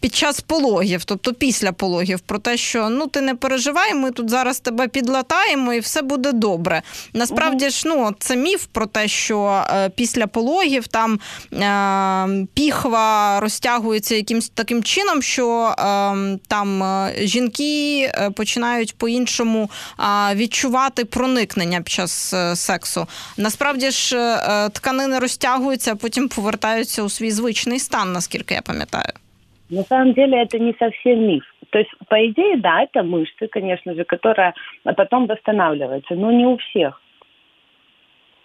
під 0.01 0.15
час 0.15 0.41
пологів, 0.41 1.05
тобто 1.05 1.33
після 1.33 1.73
пологів, 1.73 2.21
про 2.21 2.39
те, 2.39 2.57
що 2.57 2.89
ну 2.89 3.07
ти 3.07 3.21
не 3.21 3.35
переживай, 3.35 3.95
ми 3.95 4.11
тут 4.11 4.31
зараз 4.31 4.61
тебе 4.61 4.89
підлатаємо 4.89 5.73
і 5.73 5.81
все 5.81 6.03
буде 6.03 6.33
добре. 6.33 6.83
Насправді 7.13 7.71
ж, 7.71 7.83
ну 7.87 8.15
це 8.19 8.37
міф 8.37 8.67
про 8.73 8.87
те, 8.87 9.09
що 9.09 9.65
е, 9.71 9.89
після 9.89 10.27
пологів 10.27 10.87
там 10.87 11.21
е, 11.53 12.47
піхва 12.55 13.41
розтягується 13.41 14.15
якимсь 14.15 14.49
таким 14.49 14.83
чином, 14.83 15.23
що 15.23 15.75
е, 15.79 16.39
там 16.49 16.85
жінки 17.23 18.13
починають 18.35 18.99
по-іншому 18.99 19.71
відчувати 19.99 20.26
відчувати 20.36 21.06
проникнення 21.06 21.78
під 21.78 21.90
час 21.90 22.34
е, 22.34 22.56
сексу. 22.56 23.06
Насправді 23.38 23.92
ж 23.92 24.18
е, 24.18 24.70
тканини 24.70 25.20
розтягуються, 25.20 25.92
а 25.92 25.96
потім 25.96 26.30
повертаються 26.30 27.04
у 27.04 27.10
свій 27.10 27.32
звичний 27.32 27.80
стан, 27.80 28.12
наскільки 28.14 28.54
я 28.54 28.62
пам'ятаю. 28.62 29.14
На 29.70 29.84
самом 29.84 30.14
деле 30.14 30.44
это 30.44 30.60
не 30.60 30.74
совсем 30.80 31.28
миф. 31.28 31.44
То 31.70 31.80
есть, 31.80 31.92
по 32.10 32.16
идее, 32.16 32.58
да, 32.58 32.84
это 32.84 33.04
мышцы, 33.04 33.48
конечно 33.48 33.94
же, 33.94 34.04
которая 34.04 34.54
потом 34.84 35.28
восстанавливается, 35.28 36.16
но 36.16 36.32
не 36.32 36.46
у 36.46 36.58
всех. 36.58 37.02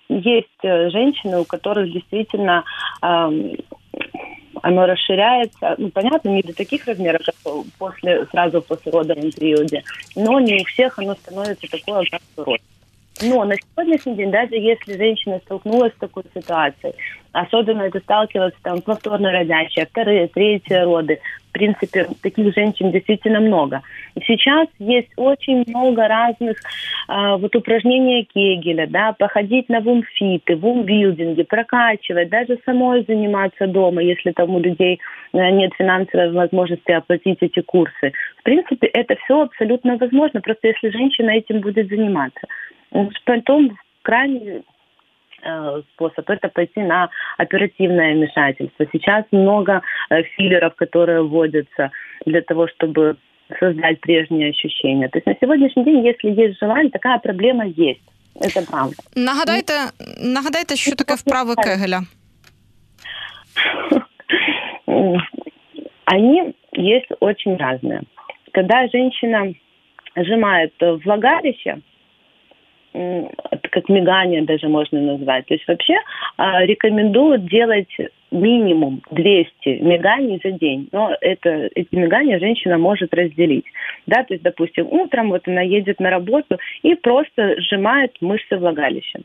Есть 0.09 0.65
э, 0.65 0.91
женщины, 0.91 1.41
у 1.41 1.45
которых 1.45 1.93
действительно 1.93 2.63
э, 3.03 3.57
оно 4.62 4.86
расширяется, 4.86 5.76
ну, 5.78 5.90
понятно, 5.90 6.30
не 6.30 6.42
до 6.42 6.54
таких 6.54 6.86
размеров, 6.86 7.22
как 7.26 7.36
после, 7.78 8.26
сразу 8.28 8.62
после 8.62 8.92
родовом 8.92 9.32
периоде, 9.32 9.84
но 10.16 10.40
не 10.40 10.62
у 10.62 10.66
всех 10.66 10.98
оно 11.00 11.16
становится 11.16 11.68
такое, 11.70 12.06
как 12.10 12.22
рост. 12.38 12.64
Но 13.22 13.44
на 13.46 13.56
сегодняшний 13.56 14.16
день, 14.16 14.32
даже 14.32 14.56
если 14.56 14.98
женщина 14.98 15.40
столкнулась 15.46 15.94
с 15.94 16.00
такой 16.00 16.24
ситуацией, 16.34 16.94
особенно 17.32 17.84
это 17.84 18.00
сталкиваться 18.00 18.60
там 18.64 18.82
повторно 18.82 19.32
родящие, 19.32 19.86
вторые, 19.86 20.28
третьи 20.28 20.74
роды, 20.74 21.20
в 21.50 21.54
принципе, 21.54 22.08
таких 22.22 22.54
женщин 22.54 22.92
действительно 22.92 23.42
много. 23.42 23.82
И 24.16 24.22
сейчас 24.22 24.68
есть 24.80 25.10
очень 25.18 25.66
много 25.68 26.08
разных 26.08 26.58
э, 26.58 27.36
вот 27.38 27.54
упражнений 27.56 28.28
Кегеля, 28.34 28.88
да, 28.88 29.14
походить 29.14 29.68
на 29.68 29.82
вумфиты, 29.82 30.56
вумбилдинги, 30.56 31.44
прокачивать, 31.44 32.30
даже 32.30 32.58
самой 32.66 33.04
заниматься 33.04 33.68
дома, 33.68 34.02
если 34.02 34.32
там 34.32 34.56
у 34.56 34.60
людей 34.60 35.00
э, 35.34 35.50
нет 35.52 35.74
финансовой 35.78 36.32
возможности 36.32 36.92
оплатить 36.92 37.40
эти 37.42 37.62
курсы. 37.62 38.14
В 38.38 38.44
принципе, 38.44 38.88
это 38.88 39.16
все 39.24 39.42
абсолютно 39.42 39.98
возможно, 39.98 40.40
просто 40.42 40.70
если 40.70 40.90
женщина 40.90 41.32
этим 41.32 41.60
будет 41.60 41.90
заниматься. 41.90 42.48
Потом 43.26 43.78
крайне 44.04 44.64
способ 45.94 46.30
это 46.30 46.50
пойти 46.50 46.82
на 46.82 47.10
оперативное 47.38 48.14
вмешательство. 48.16 48.86
Сейчас 48.92 49.26
много 49.32 49.82
э, 50.10 50.24
филлеров, 50.24 50.76
которые 50.76 51.24
вводятся 51.24 51.92
для 52.26 52.42
того, 52.42 52.68
чтобы 52.68 53.18
создать 53.60 54.00
прежние 54.02 54.50
ощущения. 54.50 55.10
То 55.10 55.18
есть 55.18 55.28
на 55.28 55.36
сегодняшний 55.40 55.84
день, 55.84 56.06
если 56.06 56.30
есть 56.30 56.60
желание, 56.60 56.92
такая 56.92 57.20
проблема 57.20 57.66
есть. 57.66 58.02
Это 58.36 58.66
правда. 58.72 58.96
Нагадайте, 59.16 59.74
нагадайте, 60.24 60.76
що 60.76 60.96
таке 60.96 61.16
вправи 61.16 61.56
Кегеля. 61.56 62.02
Они 66.06 66.54
есть 66.74 67.12
очень 67.20 67.58
разные. 67.58 68.02
Когда 68.54 68.88
женщина 68.88 69.54
сжимает 70.16 70.74
влагалище, 70.80 71.78
как 72.94 73.90
мигание 73.90 74.44
даже 74.44 74.68
можно 74.68 75.00
назвать. 75.00 75.46
То 75.46 75.54
есть 75.54 75.68
вообще 75.68 75.96
а, 76.38 76.66
рекомендуют 76.66 77.46
делать 77.46 77.96
минимум 78.32 79.02
200 79.12 79.50
миганий 79.82 80.40
за 80.44 80.52
день. 80.52 80.90
Но 80.92 81.16
это, 81.22 81.70
эти 81.76 81.94
мигания 81.96 82.40
женщина 82.40 82.78
может 82.78 83.14
разделить. 83.14 83.66
Да, 84.08 84.24
то 84.24 84.34
есть, 84.34 84.44
допустим, 84.44 84.88
утром 84.90 85.30
вот 85.30 85.48
она 85.48 85.62
едет 85.62 86.00
на 86.00 86.10
работу 86.10 86.58
и 86.82 86.96
просто 86.96 87.62
сжимает 87.62 88.16
мышцы 88.22 88.58
влагалища. 88.58 89.20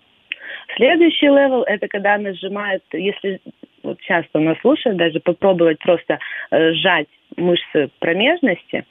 Следующий 0.76 1.26
level– 1.26 1.62
это 1.66 1.88
когда 1.88 2.14
она 2.14 2.32
сжимает, 2.34 2.82
если 2.92 3.40
вот 3.82 4.00
часто 4.00 4.40
нас 4.40 4.58
слушают, 4.60 4.98
даже 4.98 5.20
попробовать 5.20 5.78
просто 5.78 6.18
э, 6.50 6.72
сжать 6.72 7.06
мышцы 7.36 7.88
промежности 7.98 8.84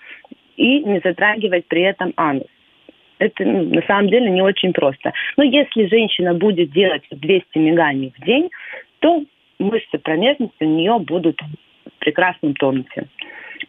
и 0.55 0.83
не 0.83 0.99
затрагивать 1.03 1.65
при 1.67 1.81
этом 1.81 2.13
анус 2.15 2.47
это 3.19 3.43
ну, 3.43 3.63
на 3.63 3.81
самом 3.83 4.09
деле 4.09 4.29
не 4.29 4.41
очень 4.41 4.73
просто. 4.73 5.13
Но 5.37 5.43
если 5.43 5.87
женщина 5.87 6.33
будет 6.33 6.71
делать 6.71 7.03
200 7.11 7.57
миганий 7.57 8.13
в 8.17 8.25
день, 8.25 8.49
то 8.99 9.23
мышцы 9.59 9.97
промежности 9.97 10.63
у 10.63 10.65
нее 10.65 10.99
будут 10.99 11.39
в 11.41 11.99
прекрасном 11.99 12.53
тонусе. 12.55 13.07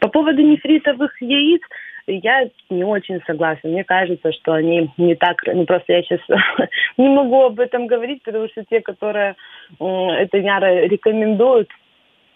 По 0.01 0.09
поводу 0.09 0.43
нефритовых 0.43 1.21
яиц, 1.21 1.63
я 2.07 2.49
не 2.71 2.85
очень 2.85 3.21
согласна. 3.27 3.71
Мне 3.71 3.85
кажется, 3.85 4.33
что 4.33 4.53
они 4.53 4.91
не 4.97 5.15
так... 5.17 5.43
Ну, 5.47 5.65
просто 5.65 5.93
я 5.93 6.03
сейчас 6.03 6.21
не 6.97 7.09
могу 7.09 7.43
об 7.45 7.61
этом 7.61 7.87
говорить, 7.87 8.23
потому 8.23 8.49
что 8.49 8.65
те, 8.65 8.81
которые 8.81 9.35
это 9.81 10.39
яро 10.39 10.87
рекомендуют, 10.87 11.69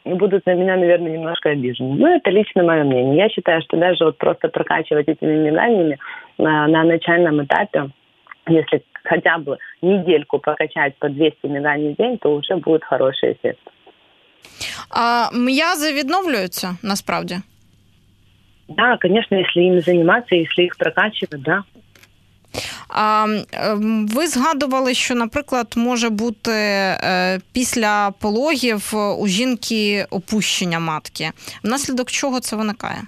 будут 0.04 0.46
на 0.46 0.54
меня, 0.54 0.76
наверное, 0.76 1.12
немножко 1.12 1.50
обижены. 1.50 1.94
Но 1.94 2.08
это 2.08 2.30
лично 2.30 2.62
мое 2.62 2.84
мнение. 2.84 3.16
Я 3.16 3.28
считаю, 3.28 3.62
что 3.62 3.76
даже 3.76 4.04
вот 4.04 4.18
просто 4.18 4.48
прокачивать 4.48 5.08
этими 5.08 5.50
миганиями 5.50 5.98
на, 6.38 6.66
на 6.68 6.84
начальном 6.84 7.44
этапе, 7.44 7.90
если 8.48 8.82
хотя 9.04 9.38
бы 9.38 9.58
недельку 9.82 10.38
покачать 10.38 10.96
по 10.98 11.08
200 11.08 11.46
миганий 11.46 11.94
в 11.94 11.96
день, 11.96 12.18
то 12.18 12.34
уже 12.34 12.56
будет 12.56 12.84
хороший 12.84 13.32
эффект. 13.32 13.60
А 14.90 15.30
м'язи 15.32 15.92
відновлюються 15.92 16.76
насправді? 16.82 17.36
Да, 18.68 18.96
конечно, 19.00 19.34
если 19.34 19.62
ими 19.62 19.80
заниматься, 19.80 20.34
если 20.34 20.62
их 20.62 20.76
прокачивать, 20.76 21.42
да. 21.42 21.64
Ем, 22.94 24.06
ви 24.06 24.26
згадували, 24.26 24.94
що, 24.94 25.14
наприклад, 25.14 25.74
може 25.76 26.10
бути 26.10 26.52
е, 26.52 27.40
після 27.52 28.12
пологів 28.20 28.92
у 29.18 29.26
жінки 29.26 30.06
опущення 30.10 30.78
матки. 30.78 31.30
Внаслідок 31.64 32.10
чого 32.10 32.40
це 32.40 32.56
виникає? 32.56 33.02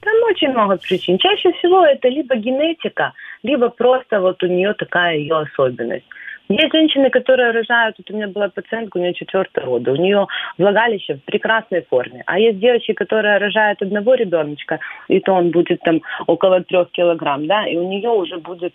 Там 0.00 0.14
очень 0.30 0.50
много 0.50 0.76
причин. 0.76 1.18
Чаще 1.18 1.50
всего 1.50 1.84
это 1.84 2.08
либо 2.08 2.34
генетика, 2.34 3.12
либо 3.42 3.70
просто 3.70 4.20
вот 4.20 4.42
у 4.42 4.46
нее 4.46 4.74
такая 4.78 5.18
ее 5.18 5.34
особенность. 5.34 6.06
Есть 6.48 6.72
женщины, 6.72 7.10
которые 7.10 7.50
рожают, 7.50 7.96
вот 7.98 8.10
у 8.10 8.16
меня 8.16 8.28
была 8.28 8.48
пациентка, 8.48 8.98
у 8.98 9.00
нее 9.00 9.14
четвертый 9.14 9.64
роды, 9.64 9.90
у 9.90 9.96
нее 9.96 10.26
влагалище 10.58 11.14
в 11.14 11.24
прекрасной 11.24 11.82
форме. 11.82 12.22
А 12.26 12.38
есть 12.38 12.60
девочки, 12.60 12.92
которые 12.92 13.38
рожают 13.38 13.82
одного 13.82 14.14
ребеночка, 14.14 14.78
и 15.08 15.18
то 15.20 15.32
он 15.32 15.50
будет 15.50 15.80
там 15.80 16.02
около 16.26 16.62
трех 16.62 16.90
килограмм, 16.92 17.46
да, 17.46 17.66
и 17.66 17.76
у 17.76 17.88
нее 17.88 18.10
уже 18.10 18.36
будет 18.38 18.74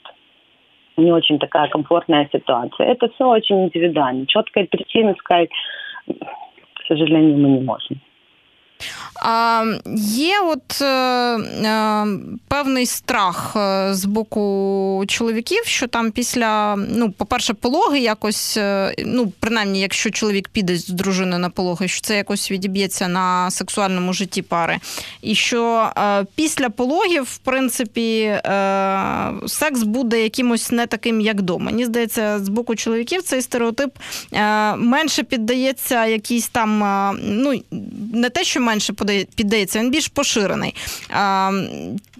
не 0.97 1.11
очень 1.11 1.39
такая 1.39 1.69
комфортная 1.69 2.27
ситуация. 2.31 2.87
Это 2.87 3.07
все 3.09 3.25
очень 3.25 3.63
индивидуально. 3.65 4.27
Четкой 4.27 4.65
причины 4.65 5.15
сказать, 5.19 5.49
к 6.07 6.87
сожалению, 6.87 7.37
мы 7.37 7.49
не 7.49 7.61
можем. 7.61 8.01
А 9.15 9.63
Є 10.05 10.39
от 10.39 10.81
е, 10.81 10.85
е, 10.85 12.05
певний 12.47 12.85
страх 12.85 13.53
е, 13.55 13.93
з 13.93 14.05
боку 14.05 15.03
чоловіків, 15.07 15.65
що 15.65 15.87
там 15.87 16.11
після, 16.11 16.75
ну, 16.75 17.11
по-перше, 17.11 17.53
пологи 17.53 17.99
якось, 17.99 18.59
ну, 19.05 19.33
принаймні, 19.39 19.81
якщо 19.81 20.09
чоловік 20.09 20.49
піде 20.49 20.77
з 20.77 20.87
дружиною 20.87 21.39
на 21.39 21.49
пологи, 21.49 21.87
що 21.87 22.01
це 22.01 22.15
якось 22.15 22.51
відіб'ється 22.51 23.07
на 23.07 23.51
сексуальному 23.51 24.13
житті 24.13 24.41
пари. 24.41 24.79
І 25.21 25.35
що 25.35 25.89
після 26.35 26.69
пологів, 26.69 27.23
в 27.23 27.37
принципі, 27.37 28.39
секс 29.47 29.83
буде 29.83 30.23
якимось 30.23 30.71
не 30.71 30.87
таким, 30.87 31.21
як 31.21 31.37
вдома. 31.37 31.65
Мені 31.65 31.85
здається, 31.85 32.39
з 32.39 32.49
боку 32.49 32.75
чоловіків 32.75 33.21
цей 33.21 33.41
стереотип 33.41 33.91
менше 34.77 35.23
піддається 35.23 36.05
якійсь 36.05 36.49
там, 36.49 36.79
ну, 37.23 37.61
не 38.13 38.29
те, 38.29 38.43
що 38.43 38.61
менше 38.71 38.93
піддається, 39.37 39.79
він 39.79 39.91
більш 39.91 40.07
поширений. 40.07 40.73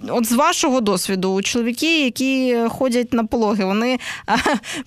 От 0.10 0.26
з 0.26 0.34
вашого 0.34 0.82
досвіду, 0.82 1.42
чоловіки, 1.42 2.06
які 2.06 2.56
ходять 2.70 3.14
на 3.14 3.24
пологи, 3.24 3.66
вони 3.66 3.98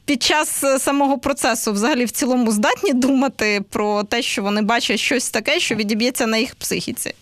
під 0.07 0.23
час 0.23 0.49
самого 0.83 1.19
процесу 1.19 1.73
взагалі 1.73 2.05
в 2.05 2.11
цілому 2.11 2.51
здатні 2.51 2.93
думати 2.93 3.61
про 3.73 4.05
те, 4.05 4.23
що 4.23 4.43
вони 4.43 4.63
бачать 4.63 5.01
щось 5.01 5.31
таке, 5.31 5.61
що 5.61 5.75
відіб'ється 5.75 6.27
на 6.27 6.37
їх 6.37 6.55
психіці. 6.55 7.15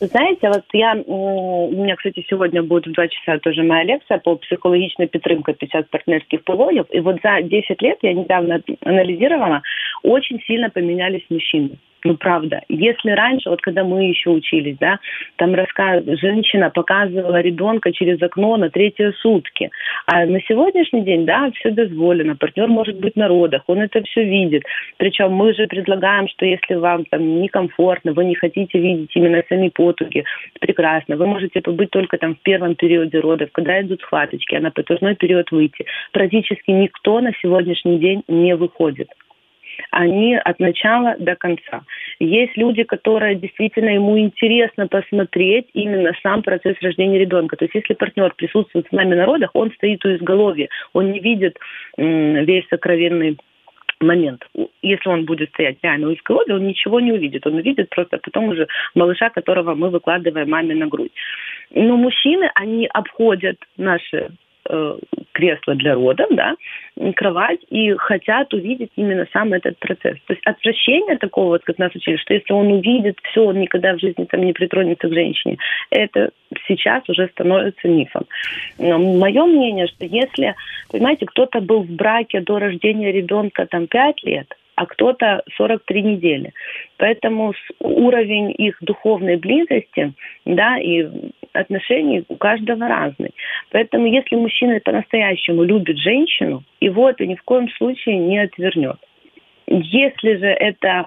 Знаете, 0.00 0.48
вот 0.48 0.64
я, 0.74 0.92
у 1.06 1.70
меня, 1.70 1.96
кстати, 1.96 2.22
сегодня 2.28 2.62
будет 2.62 2.86
в 2.86 2.92
два 2.92 3.08
часа 3.08 3.38
тоже 3.38 3.62
моя 3.62 3.84
лекция 3.84 4.18
по 4.18 4.36
психологичной 4.36 5.06
під 5.06 5.70
час 5.70 5.84
партнерских 5.90 6.44
пологів. 6.44 6.84
И 6.94 7.00
вот 7.00 7.16
за 7.24 7.40
10 7.40 7.82
лет 7.82 7.98
я 8.02 8.12
недавно 8.12 8.60
анализировала, 8.84 9.62
очень 10.02 10.38
сильно 10.46 10.70
поменялись 10.70 11.24
мужчины. 11.30 11.70
Ну, 12.06 12.16
правда. 12.16 12.62
Если 12.68 13.10
раньше, 13.10 13.50
вот 13.50 13.60
когда 13.60 13.82
мы 13.82 14.04
еще 14.04 14.30
учились, 14.30 14.76
да, 14.78 15.00
там 15.36 15.54
рассказ... 15.54 16.04
женщина 16.06 16.70
показывала 16.70 17.40
ребенка 17.40 17.92
через 17.92 18.22
окно 18.22 18.56
на 18.56 18.70
третьи 18.70 19.10
сутки. 19.20 19.70
А 20.06 20.24
на 20.24 20.40
сегодняшний 20.42 21.02
день, 21.02 21.26
да, 21.26 21.50
все 21.56 21.72
дозволено. 21.72 22.36
Партнер 22.36 22.68
может 22.68 23.00
быть 23.00 23.16
на 23.16 23.26
родах, 23.26 23.62
он 23.66 23.80
это 23.80 24.04
все 24.04 24.22
видит. 24.22 24.62
Причем 24.98 25.32
мы 25.32 25.52
же 25.52 25.66
предлагаем, 25.66 26.28
что 26.28 26.46
если 26.46 26.74
вам 26.74 27.06
там 27.06 27.40
некомфортно, 27.42 28.12
вы 28.12 28.24
не 28.24 28.36
хотите 28.36 28.78
видеть 28.78 29.10
именно 29.16 29.42
сами 29.48 29.68
потуги, 29.68 30.24
прекрасно. 30.60 31.16
Вы 31.16 31.26
можете 31.26 31.60
побыть 31.60 31.90
только 31.90 32.18
там 32.18 32.36
в 32.36 32.40
первом 32.42 32.76
периоде 32.76 33.18
родов, 33.18 33.50
когда 33.50 33.80
идут 33.80 34.00
схваточки, 34.02 34.54
а 34.54 34.60
на 34.60 34.70
потужной 34.70 35.16
период 35.16 35.50
выйти. 35.50 35.86
Практически 36.12 36.70
никто 36.70 37.20
на 37.20 37.32
сегодняшний 37.42 37.98
день 37.98 38.22
не 38.28 38.54
выходит 38.54 39.08
они 39.90 40.36
от 40.36 40.58
начала 40.60 41.16
до 41.18 41.36
конца. 41.36 41.82
Есть 42.18 42.56
люди, 42.56 42.82
которые 42.82 43.36
действительно 43.36 43.90
ему 43.90 44.18
интересно 44.18 44.86
посмотреть 44.88 45.68
именно 45.74 46.12
сам 46.22 46.42
процесс 46.42 46.76
рождения 46.80 47.18
ребенка. 47.18 47.56
То 47.56 47.64
есть 47.64 47.74
если 47.74 47.94
партнер 47.94 48.32
присутствует 48.34 48.86
с 48.88 48.92
нами 48.92 49.14
на 49.14 49.26
родах, 49.26 49.50
он 49.54 49.70
стоит 49.72 50.04
у 50.04 50.14
изголовья, 50.14 50.68
он 50.92 51.12
не 51.12 51.20
видит 51.20 51.58
весь 51.96 52.66
сокровенный 52.68 53.36
момент. 54.00 54.46
Если 54.82 55.08
он 55.08 55.24
будет 55.24 55.48
стоять 55.50 55.78
реально 55.82 56.08
у 56.08 56.14
изголовья, 56.14 56.54
он 56.54 56.66
ничего 56.66 57.00
не 57.00 57.12
увидит. 57.12 57.46
Он 57.46 57.54
увидит 57.54 57.88
просто 57.90 58.18
потом 58.18 58.48
уже 58.48 58.66
малыша, 58.94 59.30
которого 59.30 59.74
мы 59.74 59.90
выкладываем 59.90 60.50
маме 60.50 60.74
на 60.74 60.86
грудь. 60.86 61.12
Но 61.70 61.96
мужчины, 61.96 62.50
они 62.54 62.86
обходят 62.92 63.56
наши 63.76 64.30
э, 64.68 64.98
кресло 65.32 65.74
для 65.74 65.94
родов, 65.94 66.28
да, 66.30 66.56
кровать, 67.14 67.60
и 67.68 67.92
хотят 67.92 68.52
увидеть 68.54 68.90
именно 68.96 69.26
сам 69.32 69.52
этот 69.52 69.78
процесс. 69.78 70.16
То 70.26 70.32
есть 70.32 70.40
отвращение 70.46 71.18
такого, 71.18 71.48
вот, 71.48 71.64
как 71.64 71.78
нас 71.78 71.94
учили, 71.94 72.16
что 72.16 72.34
если 72.34 72.52
он 72.52 72.72
увидит 72.72 73.18
все, 73.22 73.44
он 73.44 73.60
никогда 73.60 73.94
в 73.94 74.00
жизни 74.00 74.24
там 74.24 74.44
не 74.44 74.52
притронется 74.52 75.08
к 75.08 75.12
женщине, 75.12 75.58
это 75.90 76.30
сейчас 76.66 77.02
уже 77.08 77.28
становится 77.28 77.88
мифом. 77.88 78.24
Но 78.78 78.98
мое 78.98 79.44
мнение, 79.44 79.86
что 79.88 80.06
если, 80.06 80.54
понимаете, 80.90 81.26
кто-то 81.26 81.60
был 81.60 81.82
в 81.82 81.90
браке 81.90 82.40
до 82.40 82.58
рождения 82.58 83.12
ребенка 83.12 83.66
там 83.66 83.86
пять 83.86 84.22
лет, 84.24 84.46
а 84.76 84.86
кто-то 84.86 85.42
43 85.56 86.02
недели. 86.02 86.52
Поэтому 86.98 87.54
уровень 87.80 88.54
их 88.56 88.76
духовной 88.82 89.36
близости 89.36 90.12
да, 90.44 90.78
и 90.78 91.06
отношений 91.54 92.24
у 92.28 92.36
каждого 92.36 92.86
разный. 92.86 93.34
Поэтому 93.70 94.06
если 94.06 94.36
мужчина 94.36 94.78
по-настоящему 94.84 95.64
любит 95.64 95.98
женщину, 95.98 96.62
его 96.80 97.08
это 97.08 97.26
ни 97.26 97.34
в 97.34 97.42
коем 97.42 97.68
случае 97.70 98.18
не 98.18 98.38
отвернет. 98.38 98.98
Если 99.66 100.36
же 100.36 100.46
это, 100.46 101.06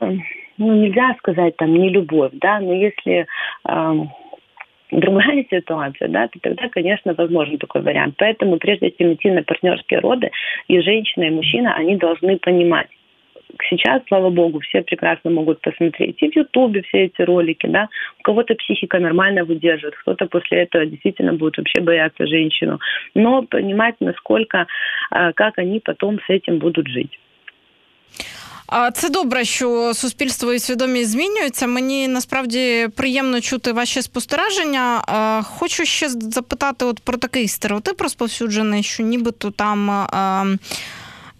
эм, 0.00 0.22
ну, 0.56 0.72
нельзя 0.74 1.14
сказать 1.18 1.56
там 1.56 1.74
не 1.74 1.90
любовь, 1.90 2.30
да, 2.34 2.60
но 2.60 2.72
если 2.72 3.26
э, 3.68 3.92
другая 4.92 5.44
ситуация, 5.50 6.08
да, 6.08 6.28
то 6.28 6.38
тогда, 6.40 6.68
конечно, 6.68 7.14
возможен 7.14 7.58
такой 7.58 7.82
вариант. 7.82 8.14
Поэтому 8.18 8.58
прежде 8.58 8.90
чем 8.92 9.14
идти 9.14 9.30
на 9.30 9.42
партнерские 9.42 10.00
роды, 10.00 10.30
и 10.68 10.80
женщина, 10.80 11.24
и 11.24 11.30
мужчина, 11.30 11.74
они 11.74 11.96
должны 11.96 12.38
понимать, 12.38 12.88
сейчас, 13.68 14.02
слава 14.08 14.30
богу, 14.30 14.60
все 14.60 14.82
прекрасно 14.82 15.30
могут 15.30 15.60
посмотреть 15.60 16.22
и 16.22 16.30
в 16.30 16.36
Ютубе 16.36 16.82
все 16.82 17.04
эти 17.04 17.22
ролики, 17.22 17.66
да, 17.66 17.88
у 18.20 18.22
кого-то 18.22 18.54
психика 18.54 18.98
нормально 18.98 19.44
выдерживает, 19.44 19.96
кто-то 19.96 20.26
после 20.26 20.62
этого 20.62 20.86
действительно 20.86 21.34
будет 21.34 21.58
вообще 21.58 21.80
бояться 21.80 22.26
женщину, 22.26 22.80
но 23.14 23.42
понимать, 23.42 23.96
насколько, 24.00 24.66
а, 25.10 25.32
как 25.32 25.58
они 25.58 25.80
потом 25.80 26.18
с 26.20 26.30
этим 26.30 26.58
будут 26.58 26.88
жить. 26.88 27.18
Це 28.94 29.08
добре, 29.08 29.44
що 29.44 29.94
суспільство 29.94 30.52
і 30.52 30.58
свідомість 30.58 31.10
змінюються. 31.10 31.66
Мені 31.66 32.08
насправді 32.08 32.88
приємно 32.96 33.40
чути 33.40 33.72
ваші 33.72 34.02
спостереження. 34.02 35.02
Хочу 35.58 35.84
ще 35.84 36.08
запитати 36.08 36.84
от 36.84 37.00
про 37.00 37.18
такий 37.18 37.48
стереотип 37.48 38.00
розповсюджений, 38.00 38.82
що 38.82 39.02
нібито 39.02 39.50
там. 39.50 39.90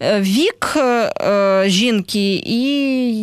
Е, 0.03 0.21
вік 0.21 0.75
е, 0.77 1.64
жінки 1.66 2.35
і 2.35 2.62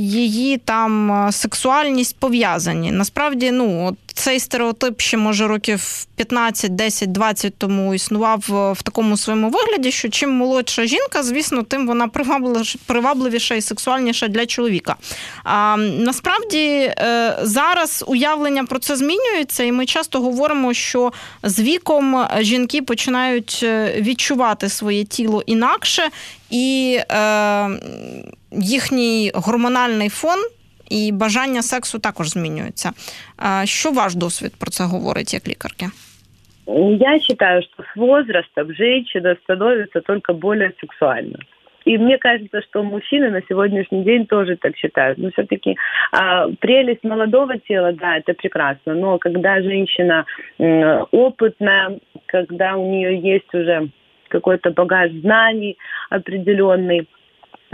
її 0.09 0.57
там 0.57 1.11
е, 1.11 1.31
сексуальність 1.31 2.15
пов'язані. 2.19 2.91
Насправді, 2.91 3.51
ну, 3.51 3.85
от 3.85 4.08
цей 4.19 4.39
стереотип 4.39 5.01
ще 5.01 5.17
може 5.17 5.47
років 5.47 6.05
15, 6.15 6.75
10, 6.75 7.11
20 7.11 7.57
тому 7.57 7.93
існував 7.93 8.39
в 8.79 8.83
такому 8.83 9.17
своєму 9.17 9.49
вигляді, 9.49 9.91
що 9.91 10.09
чим 10.09 10.31
молодша 10.31 10.85
жінка, 10.85 11.23
звісно, 11.23 11.63
тим 11.63 11.87
вона 11.87 12.07
привабливіша 12.85 13.55
і 13.55 13.61
сексуальніша 13.61 14.27
для 14.27 14.45
чоловіка. 14.45 14.95
А 15.43 15.77
насправді 15.77 16.93
зараз 17.41 18.03
уявлення 18.07 18.63
про 18.63 18.79
це 18.79 18.95
змінюється, 18.95 19.63
і 19.63 19.71
ми 19.71 19.85
часто 19.85 20.21
говоримо, 20.21 20.73
що 20.73 21.13
з 21.43 21.59
віком 21.59 22.25
жінки 22.39 22.81
починають 22.81 23.65
відчувати 23.97 24.69
своє 24.69 25.03
тіло 25.03 25.43
інакше, 25.45 26.09
і 26.49 26.99
е, 27.11 27.69
їхній 28.51 29.31
гормональний 29.35 30.09
фон 30.09 30.39
і 30.90 31.12
бажання 31.12 31.62
сексу 31.62 31.98
також 31.98 32.28
змінюються. 32.28 32.90
Що 33.64 33.90
ваш 33.90 34.14
досвід 34.14 34.52
про 34.60 34.70
це 34.70 34.84
говорить 34.84 35.34
як 35.34 35.48
лікарки? 35.48 35.86
Я 36.98 37.20
считаю, 37.20 37.62
что 37.62 37.82
с 37.82 37.96
возрастом 37.96 38.74
женщина 38.74 39.36
становится 39.44 40.00
только 40.00 40.32
более 40.32 40.72
сексуальной. 40.80 41.40
И 41.84 41.98
мне 41.98 42.16
кажется, 42.18 42.62
что 42.62 42.82
мужчины 42.82 43.30
на 43.30 43.42
сегодняшний 43.42 44.04
день 44.04 44.26
тоже 44.26 44.56
так 44.56 44.76
считают. 44.76 45.18
Но 45.18 45.30
все-таки 45.30 45.76
а, 46.12 46.48
прелесть 46.60 47.04
молодого 47.04 47.58
тела, 47.58 47.92
да, 47.92 48.16
это 48.16 48.32
прекрасно. 48.32 48.94
Но 48.94 49.18
когда 49.18 49.60
женщина 49.60 50.24
м, 50.58 51.06
опытная, 51.12 51.98
когда 52.26 52.76
у 52.76 52.90
нее 52.90 53.20
есть 53.20 53.54
уже 53.54 53.88
какой-то 54.28 54.70
багаж 54.70 55.12
знаний 55.12 55.76
определенный, 56.10 57.06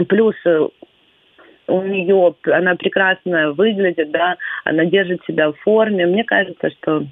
плюс 0.07 0.35
э, 0.45 0.67
у 1.68 1.82
нее 1.82 2.34
она 2.44 2.74
прекрасно 2.74 3.52
выглядит, 3.52 4.10
да, 4.10 4.36
она 4.64 4.84
держит 4.84 5.22
себя 5.26 5.50
в 5.50 5.56
форме. 5.60 6.06
Мне 6.06 6.24
кажется, 6.24 6.70
что 6.70 7.04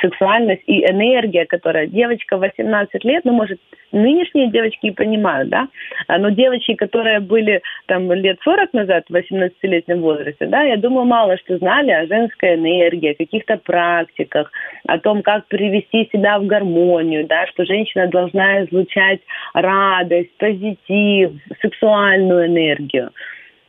сексуальность 0.00 0.62
и 0.66 0.84
энергия, 0.84 1.46
которая 1.46 1.86
девочка 1.86 2.36
18 2.36 3.04
лет, 3.04 3.24
ну, 3.24 3.32
может, 3.32 3.58
нынешние 3.90 4.50
девочки 4.50 4.86
и 4.86 4.90
понимают, 4.90 5.48
да, 5.48 5.68
а, 6.06 6.18
но 6.18 6.28
девочки, 6.28 6.74
которые 6.74 7.20
были 7.20 7.62
там 7.86 8.12
лет 8.12 8.38
40 8.44 8.72
назад 8.74 9.04
в 9.08 9.14
18-летнем 9.14 10.02
возрасте, 10.02 10.46
да, 10.46 10.62
я 10.62 10.76
думаю, 10.76 11.06
мало 11.06 11.38
что 11.38 11.56
знали 11.58 11.90
о 11.90 12.06
женской 12.06 12.56
энергии, 12.56 13.12
о 13.12 13.16
каких-то 13.16 13.56
практиках, 13.56 14.52
о 14.86 14.98
том, 14.98 15.22
как 15.22 15.46
привести 15.46 16.08
себя 16.12 16.38
в 16.38 16.46
гармонию, 16.46 17.26
да, 17.26 17.46
что 17.46 17.64
женщина 17.64 18.08
должна 18.08 18.64
излучать 18.64 19.20
радость, 19.54 20.36
позитив, 20.36 21.32
сексуальную 21.62 22.46
энергию. 22.46 23.10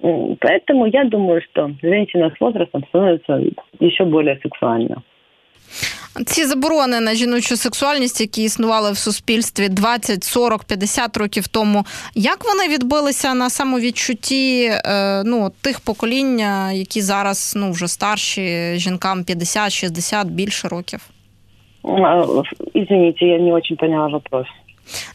Поэтому 0.02 0.86
я 0.86 1.04
думаю, 1.04 1.42
что 1.42 1.72
женщина 1.82 2.32
с 2.36 2.40
возрастом 2.40 2.86
становится 2.90 3.42
еще 3.80 4.06
более 4.06 4.40
сексуальной. 4.42 4.98
Ці 6.26 6.46
заборони 6.46 7.00
на 7.00 7.14
жіночу 7.14 7.56
сексуальність, 7.56 8.22
які 8.22 8.44
існували 8.44 8.92
в 8.92 8.98
суспільстві 8.98 9.70
20, 9.70 10.24
40, 10.24 10.64
50 10.64 11.18
років 11.18 11.48
тому, 11.48 11.84
як 12.16 12.38
вони 12.46 12.76
відбилися 12.76 13.34
на 13.34 13.50
самовідчутті 13.50 14.72
е, 14.72 15.24
ну, 15.26 15.52
тих 15.62 15.80
поколінь, 15.80 16.40
які 16.74 17.02
зараз 17.02 17.54
ну, 17.58 17.72
вже 17.72 17.88
старші, 17.88 18.76
жінкам 18.76 19.24
50, 19.24 19.72
60, 19.72 20.28
більше 20.28 20.68
років? 20.68 21.00
Извините, 22.76 23.26
я 23.26 23.40
не 23.40 23.54
очень 23.54 23.78
поняла 23.78 24.08
вопрос. 24.08 24.48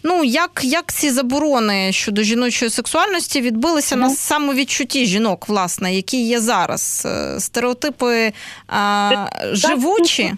Ну, 0.03 0.23
як 0.23 0.61
як 0.63 0.93
ці 0.93 1.09
заборони 1.09 1.91
щодо 1.91 2.23
жіночої 2.23 2.71
сексуальності 2.71 3.41
відбилися 3.41 3.95
mm. 3.95 3.99
на 3.99 4.09
самовідчутті 4.09 5.05
жінок, 5.05 5.49
власне, 5.49 5.95
які 5.95 6.27
є 6.27 6.39
зараз? 6.39 7.07
Стереотипи 7.37 8.31
а, 8.67 9.27
живучі? 9.51 10.31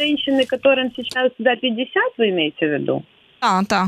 женщины, 0.00 0.46
которым 0.46 0.92
сейчас 0.96 1.32
за 1.38 1.56
50, 1.56 2.02
вы 2.18 2.30
имеете 2.30 2.66
в 2.66 2.72
виду? 2.72 3.04
Да, 3.40 3.62
да. 3.68 3.86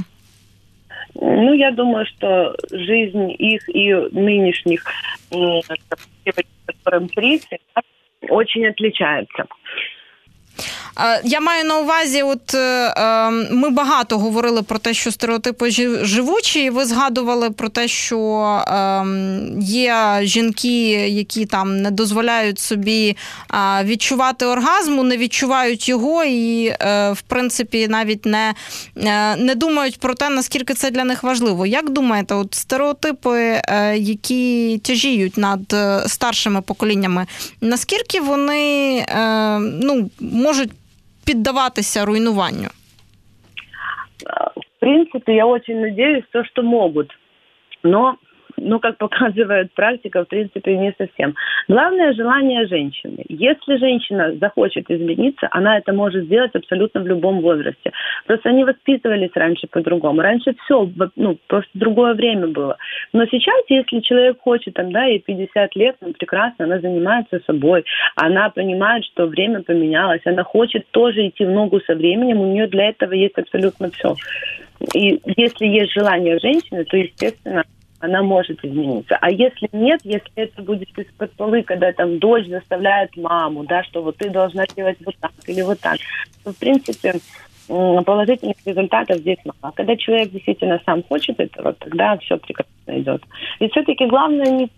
Ну, 1.14 1.52
я 1.54 1.70
думаю, 1.70 2.06
что 2.06 2.54
жизнь 2.70 3.34
их 3.38 3.68
и 3.68 3.92
нынешних 4.12 4.84
девочек, 5.30 6.46
которым 6.66 7.08
30, 7.08 7.60
очень 8.28 8.66
отличается. 8.66 9.44
Я 11.23 11.39
маю 11.39 11.65
на 11.65 11.79
увазі, 11.79 12.23
от 12.23 12.53
е, 12.53 12.93
ем, 12.97 13.47
ми 13.51 13.69
багато 13.69 14.17
говорили 14.17 14.61
про 14.61 14.79
те, 14.79 14.93
що 14.93 15.11
стереотипи 15.11 15.71
живучі, 16.01 16.63
і 16.63 16.69
ви 16.69 16.85
згадували 16.85 17.49
про 17.49 17.69
те, 17.69 17.87
що 17.87 18.19
ем, 18.67 19.61
є 19.61 20.19
жінки, 20.21 20.91
які 21.09 21.45
там 21.45 21.81
не 21.81 21.91
дозволяють 21.91 22.59
собі 22.59 23.17
відчувати 23.83 24.45
оргазму, 24.45 25.03
не 25.03 25.17
відчувають 25.17 25.89
його, 25.89 26.23
і 26.23 26.65
е, 26.65 27.11
в 27.11 27.21
принципі 27.21 27.87
навіть 27.87 28.25
не, 28.25 28.53
е, 28.97 29.35
не 29.35 29.55
думають 29.55 29.99
про 29.99 30.13
те, 30.13 30.29
наскільки 30.29 30.73
це 30.73 30.91
для 30.91 31.03
них 31.03 31.23
важливо. 31.23 31.65
Як 31.65 31.89
думаєте, 31.89 32.35
от 32.35 32.53
стереотипи, 32.53 33.61
які 33.95 34.77
тяжіють 34.83 35.37
над 35.37 35.75
старшими 36.07 36.61
поколіннями, 36.61 37.25
наскільки 37.61 38.21
вони 38.21 39.05
ну, 39.81 40.09
можуть 40.19 40.71
піддаватися 41.27 42.05
руйнуванню? 42.05 42.69
В 44.55 44.79
принципе, 44.79 45.35
я 45.35 45.45
очень 45.45 45.81
надеюсь, 45.81 46.25
то, 46.31 46.43
что 46.45 46.63
могут. 46.63 47.11
Но 47.83 48.15
ну, 48.57 48.79
как 48.79 48.97
показывает 48.97 49.73
практика, 49.73 50.23
в 50.23 50.27
принципе, 50.27 50.77
не 50.77 50.93
совсем. 50.97 51.35
Главное 51.67 52.13
желание 52.13 52.65
женщины. 52.67 53.23
Если 53.29 53.77
женщина 53.77 54.35
захочет 54.39 54.89
измениться, 54.89 55.47
она 55.51 55.77
это 55.77 55.93
может 55.93 56.25
сделать 56.25 56.55
абсолютно 56.55 57.01
в 57.01 57.07
любом 57.07 57.41
возрасте. 57.41 57.91
Просто 58.25 58.49
они 58.49 58.63
воспитывались 58.63 59.31
раньше 59.35 59.67
по-другому. 59.67 60.21
Раньше 60.21 60.55
все, 60.63 60.89
ну, 61.15 61.37
просто 61.47 61.69
другое 61.73 62.13
время 62.13 62.47
было. 62.47 62.77
Но 63.13 63.25
сейчас, 63.25 63.63
если 63.69 63.99
человек 63.99 64.39
хочет, 64.41 64.73
там, 64.73 64.91
да, 64.91 65.05
ей 65.05 65.19
50 65.19 65.75
лет, 65.75 65.95
ну, 66.01 66.13
прекрасно, 66.13 66.65
она 66.65 66.79
занимается 66.79 67.39
собой, 67.45 67.85
она 68.15 68.49
понимает, 68.49 69.05
что 69.05 69.27
время 69.27 69.61
поменялось, 69.61 70.21
она 70.25 70.43
хочет 70.43 70.87
тоже 70.91 71.27
идти 71.27 71.45
в 71.45 71.51
ногу 71.51 71.79
со 71.81 71.95
временем, 71.95 72.41
у 72.41 72.51
нее 72.51 72.67
для 72.67 72.89
этого 72.89 73.13
есть 73.13 73.37
абсолютно 73.37 73.91
все. 73.91 74.15
И 74.93 75.19
если 75.35 75.65
есть 75.65 75.93
желание 75.93 76.37
женщины, 76.39 76.83
то, 76.85 76.97
естественно, 76.97 77.63
она 77.99 78.21
может 78.21 78.63
измениться. 78.63 79.17
А 79.19 79.31
если 79.31 79.69
нет, 79.71 80.01
если 80.03 80.31
это 80.35 80.61
будет 80.61 80.89
из-под 80.97 81.31
полы, 81.33 81.63
когда 81.63 81.91
там 81.93 82.19
дочь 82.19 82.47
заставляет 82.47 83.15
маму, 83.17 83.65
да, 83.65 83.83
что 83.83 84.03
вот 84.03 84.17
ты 84.17 84.29
должна 84.29 84.65
делать 84.75 84.97
вот 85.05 85.15
так 85.19 85.31
или 85.47 85.61
вот 85.61 85.79
так, 85.79 85.97
то, 86.43 86.53
в 86.53 86.57
принципе, 86.57 87.15
положительных 87.67 88.55
результатов 88.65 89.17
здесь 89.17 89.39
мало. 89.43 89.57
А 89.61 89.71
когда 89.71 89.95
человек 89.95 90.31
действительно 90.31 90.79
сам 90.85 91.03
хочет 91.03 91.39
этого, 91.39 91.73
тогда 91.73 92.17
все 92.17 92.37
прекрасно 92.37 92.99
идет. 92.99 93.23
И 93.59 93.67
все-таки 93.69 94.05
главное 94.05 94.49
не 94.51 94.69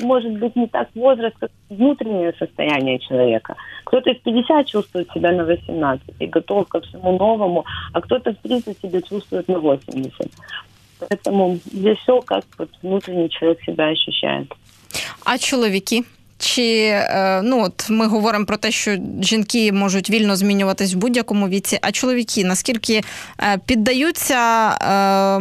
может 0.00 0.32
быть 0.38 0.54
не 0.56 0.66
так 0.66 0.88
возраст, 0.94 1.34
как 1.38 1.50
внутреннее 1.70 2.34
состояние 2.38 2.98
человека. 2.98 3.56
Кто-то 3.84 4.12
в 4.12 4.20
50 4.20 4.66
чувствует 4.66 5.10
себя 5.10 5.32
на 5.32 5.44
18 5.44 6.04
и 6.18 6.26
готов 6.26 6.68
ко 6.68 6.80
всему 6.80 7.16
новому, 7.16 7.64
а 7.92 8.00
кто-то 8.00 8.32
в 8.32 8.36
30 8.36 8.78
себя 8.78 9.00
чувствует 9.00 9.48
на 9.48 9.58
80. 9.58 10.30
Поэтому 10.99 11.59
здесь 11.65 11.97
все 11.97 12.21
как 12.21 12.43
вот 12.57 12.69
внутренний 12.83 13.29
человек 13.29 13.59
себя 13.63 13.89
ощущает. 13.89 14.53
А 15.25 15.37
чоловіки? 15.37 16.03
Чи 16.37 16.63
е, 16.93 17.41
ну 17.43 17.63
от 17.63 17.89
ми 17.89 18.07
говоримо 18.07 18.45
про 18.45 18.57
те, 18.57 18.71
що 18.71 18.91
жінки 19.21 19.71
можуть 19.71 20.09
вільно 20.09 20.35
змінюватись 20.35 20.95
в 20.95 20.97
будь-якому 20.97 21.47
віці, 21.47 21.79
а 21.81 21.91
чоловіки 21.91 22.43
наскільки 22.45 22.93
е, 22.93 23.01
піддаються, 23.67 24.69
е, 24.69 25.39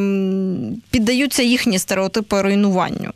піддаються 0.91 1.43
їхні 1.43 1.79
стереотипи 1.79 2.43
руйнуванню? 2.43 3.11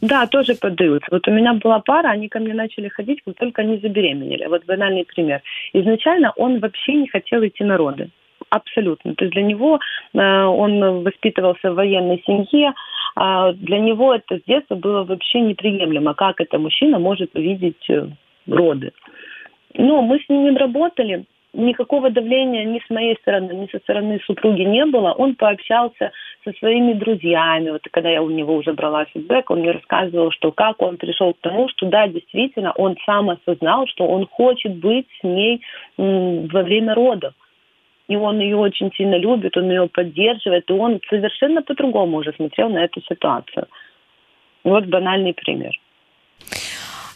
Да, 0.00 0.26
тоже 0.26 0.54
поддаются. 0.54 1.08
Вот 1.10 1.28
у 1.28 1.32
меня 1.32 1.54
была 1.54 1.80
пара, 1.80 2.12
они 2.12 2.28
ко 2.28 2.38
мне 2.38 2.54
начали 2.54 2.88
ходить, 2.88 3.20
как 3.24 3.34
только 3.34 3.62
они 3.62 3.80
забеременели. 3.82 4.46
Вот 4.46 4.64
банальный 4.66 5.04
пример. 5.04 5.40
Изначально 5.74 6.32
он 6.36 6.60
вообще 6.60 6.92
не 6.92 7.08
хотел 7.08 7.42
идти 7.42 7.64
на 7.64 7.76
роды. 7.76 8.08
Абсолютно. 8.53 9.15
То 9.15 9.25
есть 9.25 9.33
для 9.33 9.41
него 9.41 9.79
э, 10.13 10.19
он 10.19 11.03
воспитывался 11.03 11.71
в 11.71 11.75
военной 11.75 12.21
семье, 12.23 12.73
а 13.15 13.51
для 13.53 13.79
него 13.79 14.13
это 14.13 14.37
с 14.37 14.43
детства 14.43 14.75
было 14.75 15.03
вообще 15.03 15.41
неприемлемо, 15.41 16.13
как 16.13 16.39
это 16.39 16.59
мужчина 16.59 16.99
может 16.99 17.35
увидеть 17.35 17.89
э, 17.89 18.09
роды. 18.45 18.91
Но 19.73 20.03
мы 20.03 20.19
с 20.19 20.29
ним 20.29 20.55
работали, 20.55 21.25
никакого 21.53 22.11
давления 22.11 22.63
ни 22.65 22.79
с 22.79 22.87
моей 22.91 23.15
стороны, 23.21 23.53
ни 23.53 23.67
со 23.71 23.79
стороны 23.79 24.19
супруги 24.27 24.61
не 24.61 24.85
было. 24.85 25.13
Он 25.13 25.33
пообщался 25.33 26.11
со 26.43 26.51
своими 26.59 26.93
друзьями. 26.93 27.71
Вот 27.71 27.81
когда 27.89 28.11
я 28.11 28.21
у 28.21 28.29
него 28.29 28.55
уже 28.55 28.73
брала 28.73 29.05
фидбэк, 29.05 29.49
он 29.49 29.61
мне 29.61 29.71
рассказывал, 29.71 30.29
что 30.29 30.51
как 30.51 30.79
он 30.79 30.97
пришел 30.97 31.33
к 31.33 31.39
тому, 31.41 31.69
что 31.69 31.87
да, 31.87 32.07
действительно, 32.07 32.71
он 32.73 32.97
сам 33.03 33.31
осознал, 33.31 33.87
что 33.87 34.05
он 34.05 34.27
хочет 34.27 34.75
быть 34.75 35.07
с 35.21 35.23
ней 35.23 35.63
во 35.97 36.61
время 36.61 36.93
родов. 36.93 37.33
И 38.07 38.15
он 38.15 38.39
ее 38.39 38.57
очень 38.57 38.91
сильно 38.93 39.15
любит, 39.15 39.55
он 39.55 39.69
ее 39.69 39.87
поддерживает, 39.87 40.69
и 40.69 40.73
он 40.73 40.99
совершенно 41.09 41.61
по-другому 41.61 42.17
уже 42.17 42.33
смотрел 42.33 42.69
на 42.69 42.83
эту 42.83 43.01
ситуацию. 43.01 43.67
Вот 44.63 44.85
банальный 44.85 45.33
пример. 45.33 45.73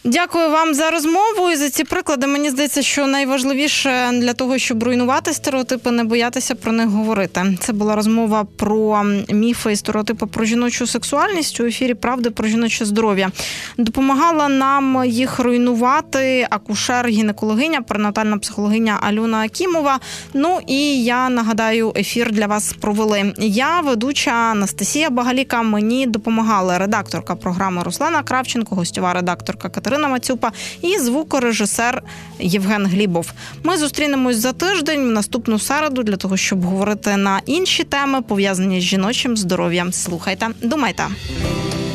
Дякую 0.09 0.49
вам 0.49 0.73
за 0.73 0.91
розмову 0.91 1.51
і 1.53 1.55
за 1.55 1.69
ці 1.69 1.83
приклади. 1.83 2.27
Мені 2.27 2.49
здається, 2.49 2.81
що 2.81 3.07
найважливіше 3.07 4.09
для 4.13 4.33
того, 4.33 4.57
щоб 4.57 4.83
руйнувати 4.83 5.33
стереотипи, 5.33 5.91
не 5.91 6.03
боятися 6.03 6.55
про 6.55 6.71
них 6.71 6.87
говорити. 6.87 7.57
Це 7.59 7.73
була 7.73 7.95
розмова 7.95 8.45
про 8.57 9.03
міфи 9.29 9.71
і 9.71 9.75
стереотипи 9.75 10.25
про 10.25 10.45
жіночу 10.45 10.87
сексуальність 10.87 11.59
у 11.59 11.65
ефірі 11.65 11.93
Правди 11.93 12.29
про 12.29 12.47
жіноче 12.47 12.85
здоров'я. 12.85 13.31
Допомагала 13.77 14.47
нам 14.47 15.05
їх 15.05 15.39
руйнувати 15.39 16.47
акушер-гінекологиня, 16.49 17.81
перинатальна 17.81 18.37
психологиня 18.37 18.99
Альона 19.01 19.41
Акімова. 19.41 19.99
Ну 20.33 20.59
і 20.67 21.03
я 21.03 21.29
нагадаю, 21.29 21.93
ефір 21.95 22.31
для 22.31 22.47
вас 22.47 22.73
провели. 22.73 23.33
Я 23.37 23.79
ведуча 23.81 24.31
Анастасія 24.31 25.09
Багаліка. 25.09 25.61
Мені 25.61 26.07
допомагала 26.07 26.77
редакторка 26.77 27.35
програми 27.35 27.83
Руслана 27.83 28.23
Кравченко, 28.23 28.75
гостьова 28.75 29.13
редакторка 29.13 29.69
Катерина 29.69 29.96
Мацюпа 29.99 30.51
і 30.81 30.99
звукорежисер 30.99 32.03
Євген 32.39 32.85
Глібов. 32.85 33.31
Ми 33.63 33.77
зустрінемось 33.77 34.37
за 34.37 34.53
тиждень 34.53 35.01
в 35.01 35.11
наступну 35.11 35.59
середу 35.59 36.03
для 36.03 36.15
того, 36.15 36.37
щоб 36.37 36.63
говорити 36.63 37.17
на 37.17 37.41
інші 37.45 37.83
теми, 37.83 38.21
пов'язані 38.21 38.81
з 38.81 38.83
жіночим 38.83 39.37
здоров'ям. 39.37 39.93
Слухайте, 39.93 40.47
думайте. 40.61 41.03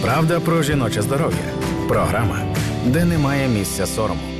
Правда 0.02 0.40
про 0.40 0.62
жіноче 0.62 1.02
здоров'я. 1.02 1.52
Програма, 1.88 2.38
де 2.86 3.04
немає 3.04 3.48
місця 3.48 3.86
сорому. 3.86 4.32